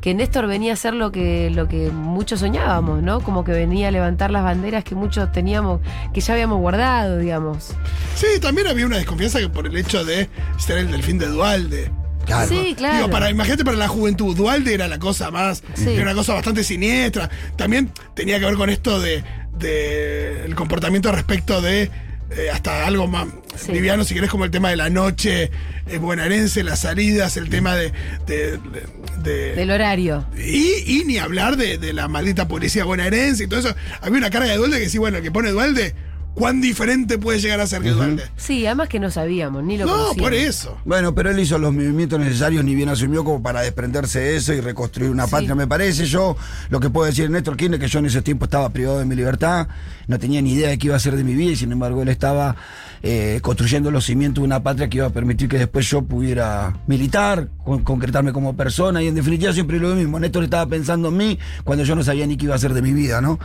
que 0.01 0.13
Néstor 0.13 0.47
venía 0.47 0.71
a 0.71 0.73
hacer 0.75 0.93
lo 0.93 1.11
que, 1.11 1.49
lo 1.49 1.67
que 1.67 1.89
muchos 1.91 2.39
soñábamos, 2.39 3.03
¿no? 3.03 3.19
Como 3.21 3.43
que 3.43 3.51
venía 3.51 3.89
a 3.89 3.91
levantar 3.91 4.31
las 4.31 4.43
banderas 4.43 4.83
que 4.83 4.95
muchos 4.95 5.31
teníamos, 5.31 5.81
que 6.13 6.21
ya 6.21 6.33
habíamos 6.33 6.59
guardado, 6.59 7.17
digamos. 7.17 7.75
Sí, 8.15 8.27
también 8.41 8.67
había 8.67 8.85
una 8.85 8.97
desconfianza 8.97 9.39
que 9.39 9.49
por 9.49 9.67
el 9.67 9.75
hecho 9.75 10.05
de 10.05 10.29
ser 10.57 10.77
el 10.77 10.91
delfín 10.91 11.17
de 11.17 11.27
Dualde. 11.27 11.91
Claro. 12.25 12.47
Sí, 12.47 12.75
claro. 12.77 12.95
Digo, 12.97 13.09
para, 13.09 13.29
imagínate 13.29 13.65
para 13.65 13.75
la 13.77 13.87
juventud, 13.87 14.35
Dualde 14.35 14.73
era 14.73 14.87
la 14.87 14.99
cosa 14.99 15.31
más, 15.31 15.63
Sí. 15.73 15.89
era 15.89 16.03
una 16.03 16.13
cosa 16.13 16.33
bastante 16.33 16.63
siniestra. 16.63 17.29
También 17.55 17.91
tenía 18.13 18.39
que 18.39 18.45
ver 18.45 18.55
con 18.55 18.69
esto 18.69 18.99
de, 18.99 19.23
de 19.57 20.45
el 20.45 20.55
comportamiento 20.55 21.11
respecto 21.11 21.61
de 21.61 21.89
eh, 22.31 22.49
hasta 22.51 22.85
algo 22.85 23.07
más 23.07 23.27
Sí. 23.55 23.71
liviano, 23.73 24.03
si 24.05 24.13
querés, 24.13 24.29
como 24.29 24.45
el 24.45 24.51
tema 24.51 24.69
de 24.69 24.77
la 24.77 24.89
noche 24.89 25.51
eh, 25.87 25.97
bonaerense, 25.97 26.63
las 26.63 26.79
salidas, 26.79 27.35
el 27.37 27.49
tema 27.49 27.75
de. 27.75 27.91
de- 28.27 28.57
de- 28.57 28.87
de- 29.23 29.55
Del 29.55 29.71
horario. 29.71 30.25
y, 30.37 30.75
y 30.99 31.03
ni 31.05 31.17
hablar 31.17 31.57
de, 31.57 31.77
de 31.77 31.91
la 31.93 32.07
maldita 32.07 32.47
policía 32.47 32.85
bonaerense 32.85 33.43
y 33.43 33.47
todo 33.47 33.59
eso. 33.59 33.75
Había 34.01 34.19
una 34.19 34.29
carga 34.29 34.49
de 34.51 34.57
Dualde 34.57 34.79
que 34.79 34.89
sí, 34.89 34.97
bueno, 34.97 35.17
el 35.17 35.23
que 35.23 35.31
pone 35.31 35.49
Dualde, 35.51 35.93
¿cuán 36.35 36.61
diferente 36.61 37.17
puede 37.17 37.39
llegar 37.39 37.59
a 37.59 37.67
ser 37.67 37.81
que 37.81 37.89
Dualde? 37.89 38.23
Sí, 38.37 38.65
además 38.65 38.87
que 38.87 38.99
no 38.99 39.11
sabíamos, 39.11 39.63
ni 39.63 39.77
lo 39.77 39.85
No, 39.87 39.91
conocíamos. 39.91 40.17
por 40.21 40.33
eso. 40.33 40.77
Bueno, 40.85 41.13
pero 41.13 41.31
él 41.31 41.39
hizo 41.39 41.57
los 41.57 41.73
movimientos 41.73 42.17
necesarios, 42.19 42.63
ni 42.63 42.75
bien 42.75 42.87
asumió 42.87 43.25
como 43.25 43.41
para 43.43 43.61
desprenderse 43.61 44.19
de 44.19 44.35
eso 44.37 44.53
y 44.53 44.61
reconstruir 44.61 45.09
una 45.11 45.25
Sí. 45.25 45.31
patria, 45.31 45.55
me 45.55 45.67
parece. 45.67 46.05
Yo, 46.05 46.37
lo 46.69 46.79
que 46.79 46.89
puedo 46.89 47.07
decir 47.07 47.25
de 47.25 47.31
Néstor 47.31 47.57
Kirchner, 47.57 47.79
que 47.79 47.87
yo 47.87 47.99
en 47.99 48.05
ese 48.05 48.21
tiempo 48.21 48.45
estaba 48.45 48.69
privado 48.69 48.99
de 48.99 49.05
mi 49.05 49.15
libertad, 49.15 49.67
no 50.09 50.19
tenía 50.19 50.41
ni 50.41 50.53
idea 50.53 50.67
de 50.69 50.77
qué 50.77 50.87
iba 50.87 50.95
a 50.95 50.97
hacer 50.97 51.15
de 51.15 51.23
mi 51.23 51.35
vida 51.35 51.51
y 51.51 51.55
sin 51.55 51.71
embargo 51.71 52.01
él 52.01 52.09
estaba 52.09 52.55
eh, 53.03 53.39
construyendo 53.41 53.91
los 53.91 54.05
cimientos 54.05 54.41
de 54.41 54.45
una 54.45 54.61
patria 54.61 54.89
que 54.89 54.97
iba 54.97 55.05
a 55.07 55.11
permitir 55.11 55.47
que 55.47 55.57
después 55.57 55.89
yo 55.89 56.01
pudiera 56.01 56.75
militar, 56.87 57.47
con- 57.63 57.83
concretarme 57.83 58.33
como 58.33 58.55
persona 58.57 59.01
y 59.01 59.07
en 59.07 59.15
definitiva 59.15 59.53
siempre 59.53 59.79
lo 59.79 59.95
mismo. 59.95 60.19
Néstor 60.19 60.43
estaba 60.43 60.65
pensando 60.65 61.09
en 61.09 61.17
mí 61.17 61.39
cuando 61.63 61.83
yo 61.85 61.95
no 61.95 62.03
sabía 62.03 62.27
ni 62.27 62.35
qué 62.35 62.45
iba 62.45 62.55
a 62.55 62.57
hacer 62.57 62.73
de 62.73 62.81
mi 62.81 62.91
vida, 62.91 63.21
¿no? 63.21 63.39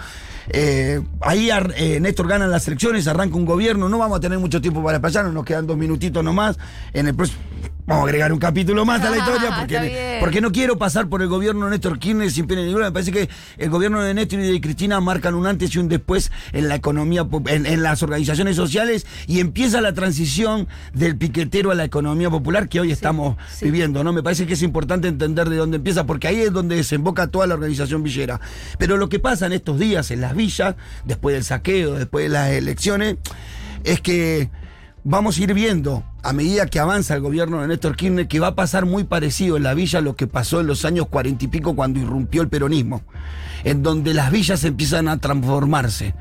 Eh, 0.48 1.00
ahí 1.20 1.50
eh, 1.76 2.00
Néstor 2.00 2.26
gana 2.28 2.46
las 2.46 2.66
elecciones, 2.66 3.06
arranca 3.06 3.36
un 3.36 3.44
gobierno, 3.44 3.88
no 3.88 3.98
vamos 3.98 4.18
a 4.18 4.20
tener 4.20 4.38
mucho 4.38 4.60
tiempo 4.60 4.82
para 4.82 5.00
pasar, 5.00 5.26
nos 5.26 5.44
quedan 5.44 5.66
dos 5.66 5.76
minutitos 5.76 6.24
nomás. 6.24 6.58
En 6.92 7.06
el 7.08 7.14
próximo 7.14 7.40
Vamos 7.86 8.04
a 8.04 8.06
agregar 8.06 8.32
un 8.32 8.38
capítulo 8.38 8.86
más 8.86 9.02
a 9.02 9.10
la 9.10 9.18
historia 9.18 9.56
porque, 9.58 10.18
porque 10.20 10.40
no 10.40 10.52
quiero 10.52 10.78
pasar 10.78 11.08
por 11.08 11.20
el 11.20 11.28
gobierno 11.28 11.66
de 11.66 11.72
Néstor 11.72 11.98
Kirchner 11.98 12.30
sin 12.30 12.46
pena 12.46 12.62
ninguna. 12.62 12.86
Me 12.86 12.92
parece 12.92 13.12
que 13.12 13.28
el 13.58 13.68
gobierno 13.68 14.02
de 14.02 14.14
Néstor 14.14 14.40
y 14.40 14.52
de 14.52 14.60
Cristina 14.60 15.00
marcan 15.00 15.34
un 15.34 15.46
antes 15.46 15.74
y 15.74 15.78
un 15.78 15.88
después 15.88 16.32
en 16.52 16.68
la 16.68 16.76
economía, 16.76 17.26
en, 17.46 17.66
en 17.66 17.82
las 17.82 18.02
organizaciones 18.02 18.56
sociales 18.56 19.06
y 19.26 19.40
empieza 19.40 19.82
la 19.82 19.92
transición 19.92 20.66
del 20.94 21.18
piquetero 21.18 21.70
a 21.70 21.74
la 21.74 21.84
economía 21.84 22.30
popular 22.30 22.70
que 22.70 22.80
hoy 22.80 22.90
estamos 22.90 23.36
sí. 23.52 23.66
viviendo. 23.66 24.02
¿no? 24.02 24.14
Me 24.14 24.22
parece 24.22 24.46
que 24.46 24.54
es 24.54 24.62
importante 24.62 25.08
entender 25.08 25.50
de 25.50 25.56
dónde 25.56 25.76
empieza 25.76 26.06
porque 26.06 26.28
ahí 26.28 26.40
es 26.40 26.52
donde 26.52 26.76
desemboca 26.76 27.26
toda 27.26 27.46
la 27.46 27.54
organización 27.54 28.02
villera. 28.02 28.40
Pero 28.78 28.96
lo 28.96 29.10
que 29.10 29.18
pasa 29.18 29.44
en 29.44 29.52
estos 29.52 29.78
días 29.78 30.10
en 30.10 30.22
las 30.22 30.34
villas, 30.34 30.76
después 31.04 31.34
del 31.34 31.44
saqueo, 31.44 31.94
después 31.94 32.24
de 32.24 32.28
las 32.30 32.50
elecciones, 32.50 33.16
es 33.84 34.00
que 34.00 34.48
vamos 35.02 35.36
a 35.36 35.42
ir 35.42 35.52
viendo 35.52 36.02
a 36.24 36.32
medida 36.32 36.66
que 36.66 36.80
avanza 36.80 37.14
el 37.14 37.20
gobierno 37.20 37.60
de 37.60 37.68
Néstor 37.68 37.96
Kirchner 37.96 38.26
que 38.26 38.40
va 38.40 38.48
a 38.48 38.54
pasar 38.54 38.86
muy 38.86 39.04
parecido 39.04 39.58
en 39.58 39.62
la 39.62 39.74
villa 39.74 39.98
a 39.98 40.02
lo 40.02 40.16
que 40.16 40.26
pasó 40.26 40.60
en 40.60 40.66
los 40.66 40.86
años 40.86 41.06
cuarenta 41.06 41.44
y 41.44 41.48
pico 41.48 41.76
cuando 41.76 42.00
irrumpió 42.00 42.40
el 42.40 42.48
peronismo, 42.48 43.02
en 43.64 43.82
donde 43.82 44.14
las 44.14 44.30
villas 44.30 44.64
empiezan 44.64 45.08
a 45.08 45.18
transformarse. 45.18 46.14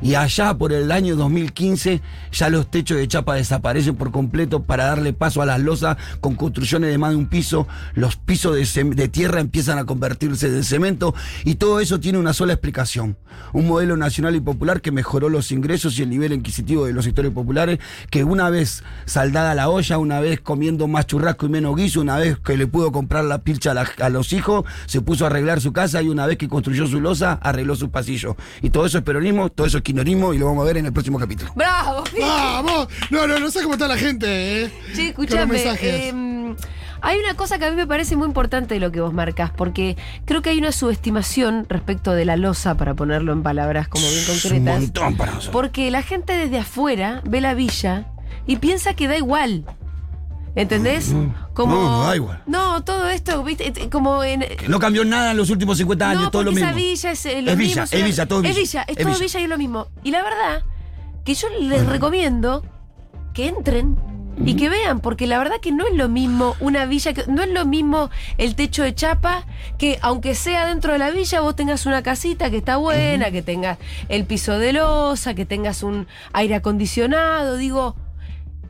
Y 0.00 0.14
allá 0.14 0.54
por 0.54 0.72
el 0.72 0.92
año 0.92 1.16
2015 1.16 2.00
ya 2.32 2.50
los 2.50 2.70
techos 2.70 2.98
de 2.98 3.08
chapa 3.08 3.34
desaparecen 3.34 3.96
por 3.96 4.12
completo 4.12 4.62
para 4.62 4.84
darle 4.84 5.12
paso 5.12 5.42
a 5.42 5.46
las 5.46 5.60
losas 5.60 5.96
con 6.20 6.36
construcciones 6.36 6.90
de 6.90 6.98
más 6.98 7.10
de 7.10 7.16
un 7.16 7.26
piso, 7.26 7.66
los 7.94 8.16
pisos 8.16 8.54
de, 8.54 9.08
tierra 9.08 9.40
empiezan 9.40 9.78
a 9.78 9.84
convertirse 9.84 10.46
en 10.46 10.62
cemento 10.62 11.14
y 11.44 11.56
todo 11.56 11.80
eso 11.80 11.98
tiene 11.98 12.18
una 12.18 12.32
sola 12.32 12.52
explicación, 12.52 13.16
un 13.52 13.66
modelo 13.66 13.96
nacional 13.96 14.36
y 14.36 14.40
popular 14.40 14.80
que 14.80 14.92
mejoró 14.92 15.28
los 15.28 15.50
ingresos 15.50 15.98
y 15.98 16.02
el 16.02 16.10
nivel 16.10 16.32
adquisitivo 16.32 16.86
de 16.86 16.92
los 16.92 17.04
sectores 17.04 17.32
populares, 17.32 17.78
que 18.10 18.24
una 18.24 18.50
vez 18.50 18.84
saldada 19.04 19.54
la 19.54 19.68
olla, 19.68 19.98
una 19.98 20.20
vez 20.20 20.40
comiendo 20.40 20.86
más 20.86 21.06
churrasco 21.06 21.46
y 21.46 21.48
menos 21.48 21.76
guiso, 21.76 22.00
una 22.00 22.18
vez 22.18 22.38
que 22.38 22.56
le 22.56 22.66
pudo 22.66 22.92
comprar 22.92 23.24
la 23.24 23.38
pilcha 23.38 23.72
a, 23.72 24.04
a 24.04 24.08
los 24.10 24.32
hijos, 24.32 24.64
se 24.86 25.00
puso 25.00 25.24
a 25.24 25.28
arreglar 25.28 25.60
su 25.60 25.72
casa 25.72 26.02
y 26.02 26.08
una 26.08 26.26
vez 26.26 26.38
que 26.38 26.48
construyó 26.48 26.86
su 26.88 27.00
losa, 27.00 27.38
arregló 27.42 27.76
su 27.76 27.90
pasillo. 27.90 28.36
Y 28.62 28.70
todo 28.70 28.86
eso 28.86 28.98
es 28.98 29.04
peronismo, 29.04 29.48
todo 29.50 29.66
eso 29.66 29.78
es 29.78 29.82
kirchnerismo 29.84 30.34
y 30.34 30.38
lo 30.38 30.46
vamos 30.46 30.62
a 30.62 30.66
ver 30.66 30.78
en 30.78 30.86
el 30.86 30.92
próximo 30.92 31.18
capítulo. 31.18 31.52
¡Bravo! 31.54 32.04
Vamos. 32.20 32.88
No, 33.10 33.26
no, 33.26 33.38
no 33.38 33.50
sé 33.50 33.62
cómo 33.62 33.74
está 33.74 33.86
la 33.88 33.96
gente, 33.96 34.64
¿eh? 34.64 34.70
Los 34.90 34.98
escúchame. 34.98 35.62
eh, 35.80 36.54
hay 37.00 37.18
una 37.20 37.34
cosa 37.34 37.58
que 37.58 37.64
a 37.66 37.70
mí 37.70 37.76
me 37.76 37.86
parece 37.86 38.16
muy 38.16 38.26
importante 38.26 38.74
de 38.74 38.80
lo 38.80 38.90
que 38.90 39.00
vos 39.00 39.12
marcas, 39.12 39.50
porque 39.56 39.96
creo 40.24 40.42
que 40.42 40.50
hay 40.50 40.58
una 40.58 40.72
subestimación 40.72 41.66
respecto 41.68 42.12
de 42.12 42.24
la 42.24 42.36
losa, 42.36 42.76
para 42.76 42.94
ponerlo 42.94 43.32
en 43.32 43.42
palabras 43.44 43.86
como 43.88 44.04
bien 44.08 44.18
Es 44.18 44.28
un 44.44 44.50
concretas. 44.50 44.80
montón 44.80 45.16
para 45.16 45.30
nosotros. 45.32 45.52
Porque 45.52 45.90
la 45.92 46.02
gente 46.02 46.32
desde 46.32 46.58
afuera 46.58 47.22
ve 47.24 47.40
la 47.40 47.54
villa 47.54 48.06
y 48.46 48.56
piensa 48.56 48.94
que 48.94 49.06
da 49.06 49.16
igual. 49.16 49.64
¿Entendés? 50.54 51.12
Como, 51.54 51.74
no, 51.74 52.02
da 52.04 52.16
igual. 52.16 52.42
No, 52.46 52.82
todo 52.82 53.08
esto, 53.08 53.42
¿viste? 53.44 53.68
Eh, 53.68 53.88
Como 53.90 54.24
en. 54.24 54.44
No 54.68 54.78
cambió 54.80 55.04
nada 55.04 55.30
en 55.32 55.36
los 55.36 55.50
últimos 55.50 55.78
50 55.78 56.10
años, 56.10 56.22
no, 56.24 56.30
todo 56.30 56.42
lo 56.44 56.50
mismo. 56.52 56.66
esa 56.66 56.74
villa 56.76 57.10
es 57.12 57.26
eh, 57.26 57.42
lo 57.42 57.52
Es 57.52 57.56
mismo. 57.56 57.82
villa, 57.84 57.98
es 57.98 58.04
villa, 58.04 58.26
todo 58.26 58.42
Es 58.42 58.48
villa. 58.56 58.58
villa, 58.60 58.82
es, 58.82 58.88
Es 58.88 58.96
todo 59.04 59.08
villa. 59.12 59.20
villa 59.24 59.40
y 59.40 59.42
es 59.44 59.48
lo 59.48 59.58
mismo. 59.58 59.86
Y 60.02 60.10
la 60.10 60.22
verdad, 60.22 60.62
que 61.24 61.34
yo 61.34 61.48
les 61.60 61.86
recomiendo 61.86 62.64
que 63.34 63.46
entren 63.48 63.96
y 64.44 64.54
que 64.54 64.68
vean, 64.68 65.00
porque 65.00 65.26
la 65.26 65.36
verdad 65.38 65.56
que 65.60 65.72
no 65.72 65.84
es 65.86 65.94
lo 65.94 66.08
mismo 66.08 66.54
una 66.60 66.86
villa, 66.86 67.12
que 67.12 67.24
no 67.26 67.42
es 67.42 67.50
lo 67.50 67.64
mismo 67.66 68.08
el 68.38 68.54
techo 68.54 68.84
de 68.84 68.94
chapa, 68.94 69.44
que 69.78 69.98
aunque 70.00 70.34
sea 70.36 70.64
dentro 70.66 70.92
de 70.92 70.98
la 71.00 71.10
villa, 71.10 71.40
vos 71.40 71.56
tengas 71.56 71.86
una 71.86 72.02
casita 72.04 72.48
que 72.50 72.58
está 72.58 72.76
buena, 72.76 73.30
que 73.32 73.42
tengas 73.42 73.78
el 74.08 74.24
piso 74.26 74.58
de 74.58 74.72
losa, 74.72 75.34
que 75.34 75.44
tengas 75.44 75.82
un 75.82 76.06
aire 76.32 76.54
acondicionado, 76.54 77.56
digo, 77.56 77.96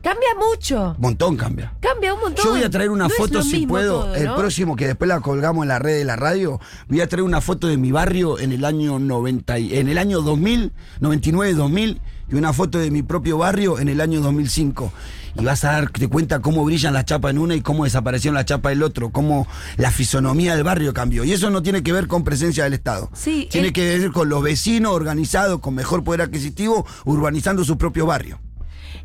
cambia 0.01 0.29
mucho. 0.37 0.95
Montón 0.99 1.35
cambia. 1.37 1.73
Cambia 1.79 2.13
un 2.13 2.21
montón. 2.21 2.43
Yo 2.45 2.51
voy 2.51 2.63
a 2.63 2.69
traer 2.69 2.89
una 2.89 3.05
No 3.07 3.09
foto, 3.09 3.41
si 3.43 3.65
puedo, 3.67 4.01
todo, 4.05 4.15
el 4.15 4.33
próximo, 4.33 4.75
que 4.75 4.87
después 4.87 5.07
la 5.07 5.19
colgamos 5.21 5.63
en 5.63 5.69
la 5.69 5.79
red 5.79 5.97
de 5.97 6.05
la 6.05 6.15
radio. 6.15 6.59
Voy 6.87 7.01
a 7.01 7.07
traer 7.07 7.23
una 7.23 7.41
foto 7.41 7.67
de 7.67 7.77
mi 7.77 7.91
barrio 7.91 8.39
en 8.39 8.51
el 8.51 8.65
año 8.65 8.99
90, 8.99 9.59
y- 9.59 9.75
en 9.77 9.87
el 9.89 9.97
año 9.97 10.21
2000, 10.21 10.71
99, 10.99 11.53
2000, 11.53 12.01
y 12.31 12.35
una 12.35 12.53
foto 12.53 12.77
de 12.79 12.91
mi 12.91 13.01
propio 13.03 13.37
barrio 13.37 13.79
en 13.79 13.89
el 13.89 14.01
año 14.01 14.21
2005. 14.21 14.91
Y 15.39 15.43
vas 15.45 15.63
a 15.63 15.73
darte 15.73 16.07
cuenta 16.07 16.39
cómo 16.41 16.65
brillan 16.65 16.93
las 16.93 17.05
chapas 17.05 17.31
en 17.31 17.37
una 17.37 17.55
y 17.55 17.61
cómo 17.61 17.83
desaparecieron 17.83 18.33
las 18.35 18.45
chapas 18.45 18.71
del 18.71 18.81
otro, 18.83 19.11
cómo 19.11 19.47
la 19.77 19.91
fisonomía 19.91 20.55
del 20.55 20.63
barrio 20.63 20.93
cambió. 20.93 21.23
Y 21.23 21.31
eso 21.33 21.49
no 21.51 21.61
tiene 21.61 21.83
que 21.83 21.93
ver 21.93 22.07
con 22.07 22.23
presencia 22.23 22.63
del 22.63 22.73
Estado. 22.73 23.09
Sí, 23.13 23.47
tiene 23.51 23.71
que 23.71 23.97
ver 23.99 24.11
con 24.11 24.27
los 24.27 24.41
vecinos 24.43 24.91
organizados, 24.91 25.59
con 25.59 25.75
mejor 25.75 26.03
poder 26.03 26.21
adquisitivo, 26.23 26.85
urbanizando 27.05 27.63
su 27.63 27.77
propio 27.77 28.05
barrio. 28.07 28.39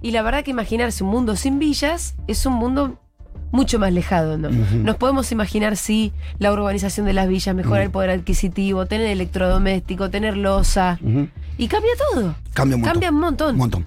Y 0.05 0.11
la 0.11 0.21
verdad 0.21 0.45
que 0.45 0.51
imaginarse 0.51 1.03
un 1.03 1.09
mundo 1.09 1.35
sin 1.35 1.59
villas 1.59 2.15
es 2.27 2.45
un 2.45 2.53
mundo 2.53 2.99
mucho 3.53 3.79
más 3.79 3.91
lejano, 3.91 4.37
¿no? 4.37 4.51
Nos 4.51 4.97
podemos 4.97 5.33
imaginar 5.33 5.79
si 5.79 6.13
la 6.39 6.53
urbanización 6.53 7.07
de 7.07 7.15
las 7.15 7.27
villas 7.27 7.55
mejora 7.55 7.83
el 7.83 7.91
poder 7.91 8.11
adquisitivo, 8.11 8.85
tener 8.85 9.07
electrodoméstico, 9.07 10.11
tener 10.11 10.37
losa. 10.37 10.99
Y 11.57 11.69
cambia 11.69 11.93
todo. 12.11 12.35
Cambia 12.53 12.77
un 12.77 12.81
montón. 12.83 12.93
Cambia 12.93 13.11
un 13.11 13.21
montón. 13.21 13.51
Un 13.53 13.57
montón. 13.59 13.87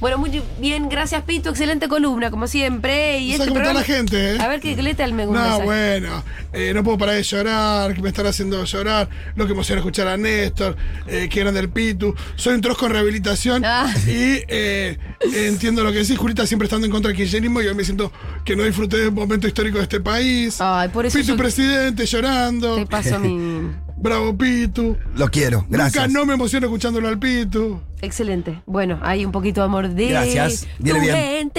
Bueno, 0.00 0.18
muy 0.18 0.40
bien, 0.60 0.88
gracias 0.88 1.22
Pito, 1.24 1.50
excelente 1.50 1.88
columna, 1.88 2.30
como 2.30 2.46
siempre. 2.46 3.18
Y 3.18 3.28
No 3.36 3.42
este 3.44 3.50
programa- 3.52 3.80
la 3.80 3.84
gente, 3.84 4.34
¿eh? 4.34 4.38
A 4.40 4.46
ver 4.46 4.60
qué 4.60 4.80
leta 4.80 5.04
el 5.04 5.12
me 5.12 5.26
gusta. 5.26 5.48
No, 5.58 5.60
bueno, 5.62 6.22
eh, 6.52 6.72
no 6.72 6.84
puedo 6.84 6.98
parar 6.98 7.16
de 7.16 7.22
llorar, 7.24 7.94
que 7.94 8.00
me 8.02 8.08
están 8.10 8.26
haciendo 8.26 8.62
llorar, 8.64 9.08
lo 9.34 9.46
que 9.46 9.52
emociona 9.54 9.80
escuchar 9.80 10.06
a 10.06 10.16
Néstor, 10.16 10.76
eh, 11.08 11.28
que 11.28 11.40
eran 11.40 11.54
del 11.54 11.68
Pitu, 11.70 12.14
soy 12.36 12.54
un 12.54 12.60
trosco 12.60 12.86
en 12.86 12.92
rehabilitación 12.92 13.64
Ah. 13.64 13.92
y 14.06 14.42
eh, 14.48 14.96
entiendo 15.34 15.82
lo 15.82 15.90
que 15.90 15.98
decís, 15.98 16.16
Julita 16.16 16.46
siempre 16.46 16.66
estando 16.66 16.86
en 16.86 16.92
contra 16.92 17.08
del 17.08 17.16
kirchnerismo 17.16 17.60
y 17.60 17.66
hoy 17.66 17.74
me 17.74 17.84
siento 17.84 18.12
que 18.44 18.54
no 18.54 18.62
disfruté 18.62 18.98
de 18.98 19.08
un 19.08 19.14
momento 19.14 19.48
histórico 19.48 19.78
de 19.78 19.82
este 19.84 20.00
país. 20.00 20.60
Ay, 20.60 20.90
por 20.90 21.06
eso 21.06 21.18
Pitu 21.18 21.32
yo- 21.32 21.36
presidente 21.36 22.06
llorando, 22.06 22.76
Te 22.76 22.86
paso 22.86 23.18
mi... 23.18 23.70
bravo 24.00 24.36
Pitu. 24.36 24.96
Lo 25.16 25.28
quiero, 25.28 25.66
gracias. 25.68 26.06
Nunca 26.08 26.20
no 26.20 26.26
me 26.26 26.34
emociono 26.34 26.66
escuchándolo 26.66 27.08
al 27.08 27.18
Pitu. 27.18 27.80
Excelente. 28.00 28.62
Bueno, 28.66 28.98
hay 29.02 29.24
un 29.24 29.32
poquito 29.32 29.60
de 29.60 29.64
amor 29.64 29.88
de 29.88 30.08
Gracias. 30.08 30.66
Tu 30.78 30.84
bien. 30.84 31.02
gente. 31.02 31.52